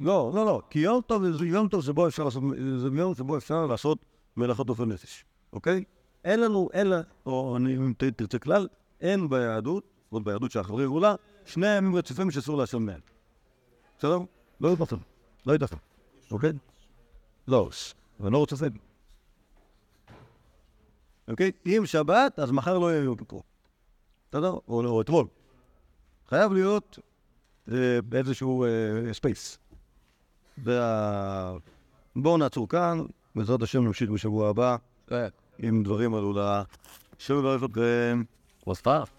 [0.01, 2.43] לא, לא, לא, כי יום טוב זה יום טוב שבו אפשר לעשות,
[2.77, 3.99] זה יום שבו אפשר לעשות
[4.37, 5.85] מלאכות אופן נפש, אוקיי?
[6.25, 6.97] אין לנו, אלא,
[7.27, 8.68] או אני, אם תרצה כלל,
[9.01, 11.15] אין ביהדות, עוד ביהדות שאחרי גאולה,
[11.47, 13.01] שני ימים רציפים שאסור לעשן מהם.
[13.99, 14.19] בסדר?
[14.61, 14.97] לא ייתכן,
[15.47, 15.77] לא ייתכן,
[16.31, 16.53] אוקיי?
[17.49, 17.71] לא,
[18.21, 18.73] ואני לא רוצה לסיים.
[21.29, 21.53] אוקיי?
[21.67, 23.17] אם שבת, אז מחר לא יהיה יום.
[24.31, 24.55] בסדר?
[24.69, 25.27] או, אתמול.
[26.29, 26.99] חייב להיות
[27.73, 29.59] אה, באיזשהו אה, space.
[30.65, 31.53] זה ה...
[32.17, 33.01] בואו נעצור כאן,
[33.35, 34.77] בעזרת השם נמשיך בשבוע הבא
[35.59, 36.62] עם דברים על עולא.
[37.19, 38.23] שם יברך אתכם.
[38.65, 39.09] was that?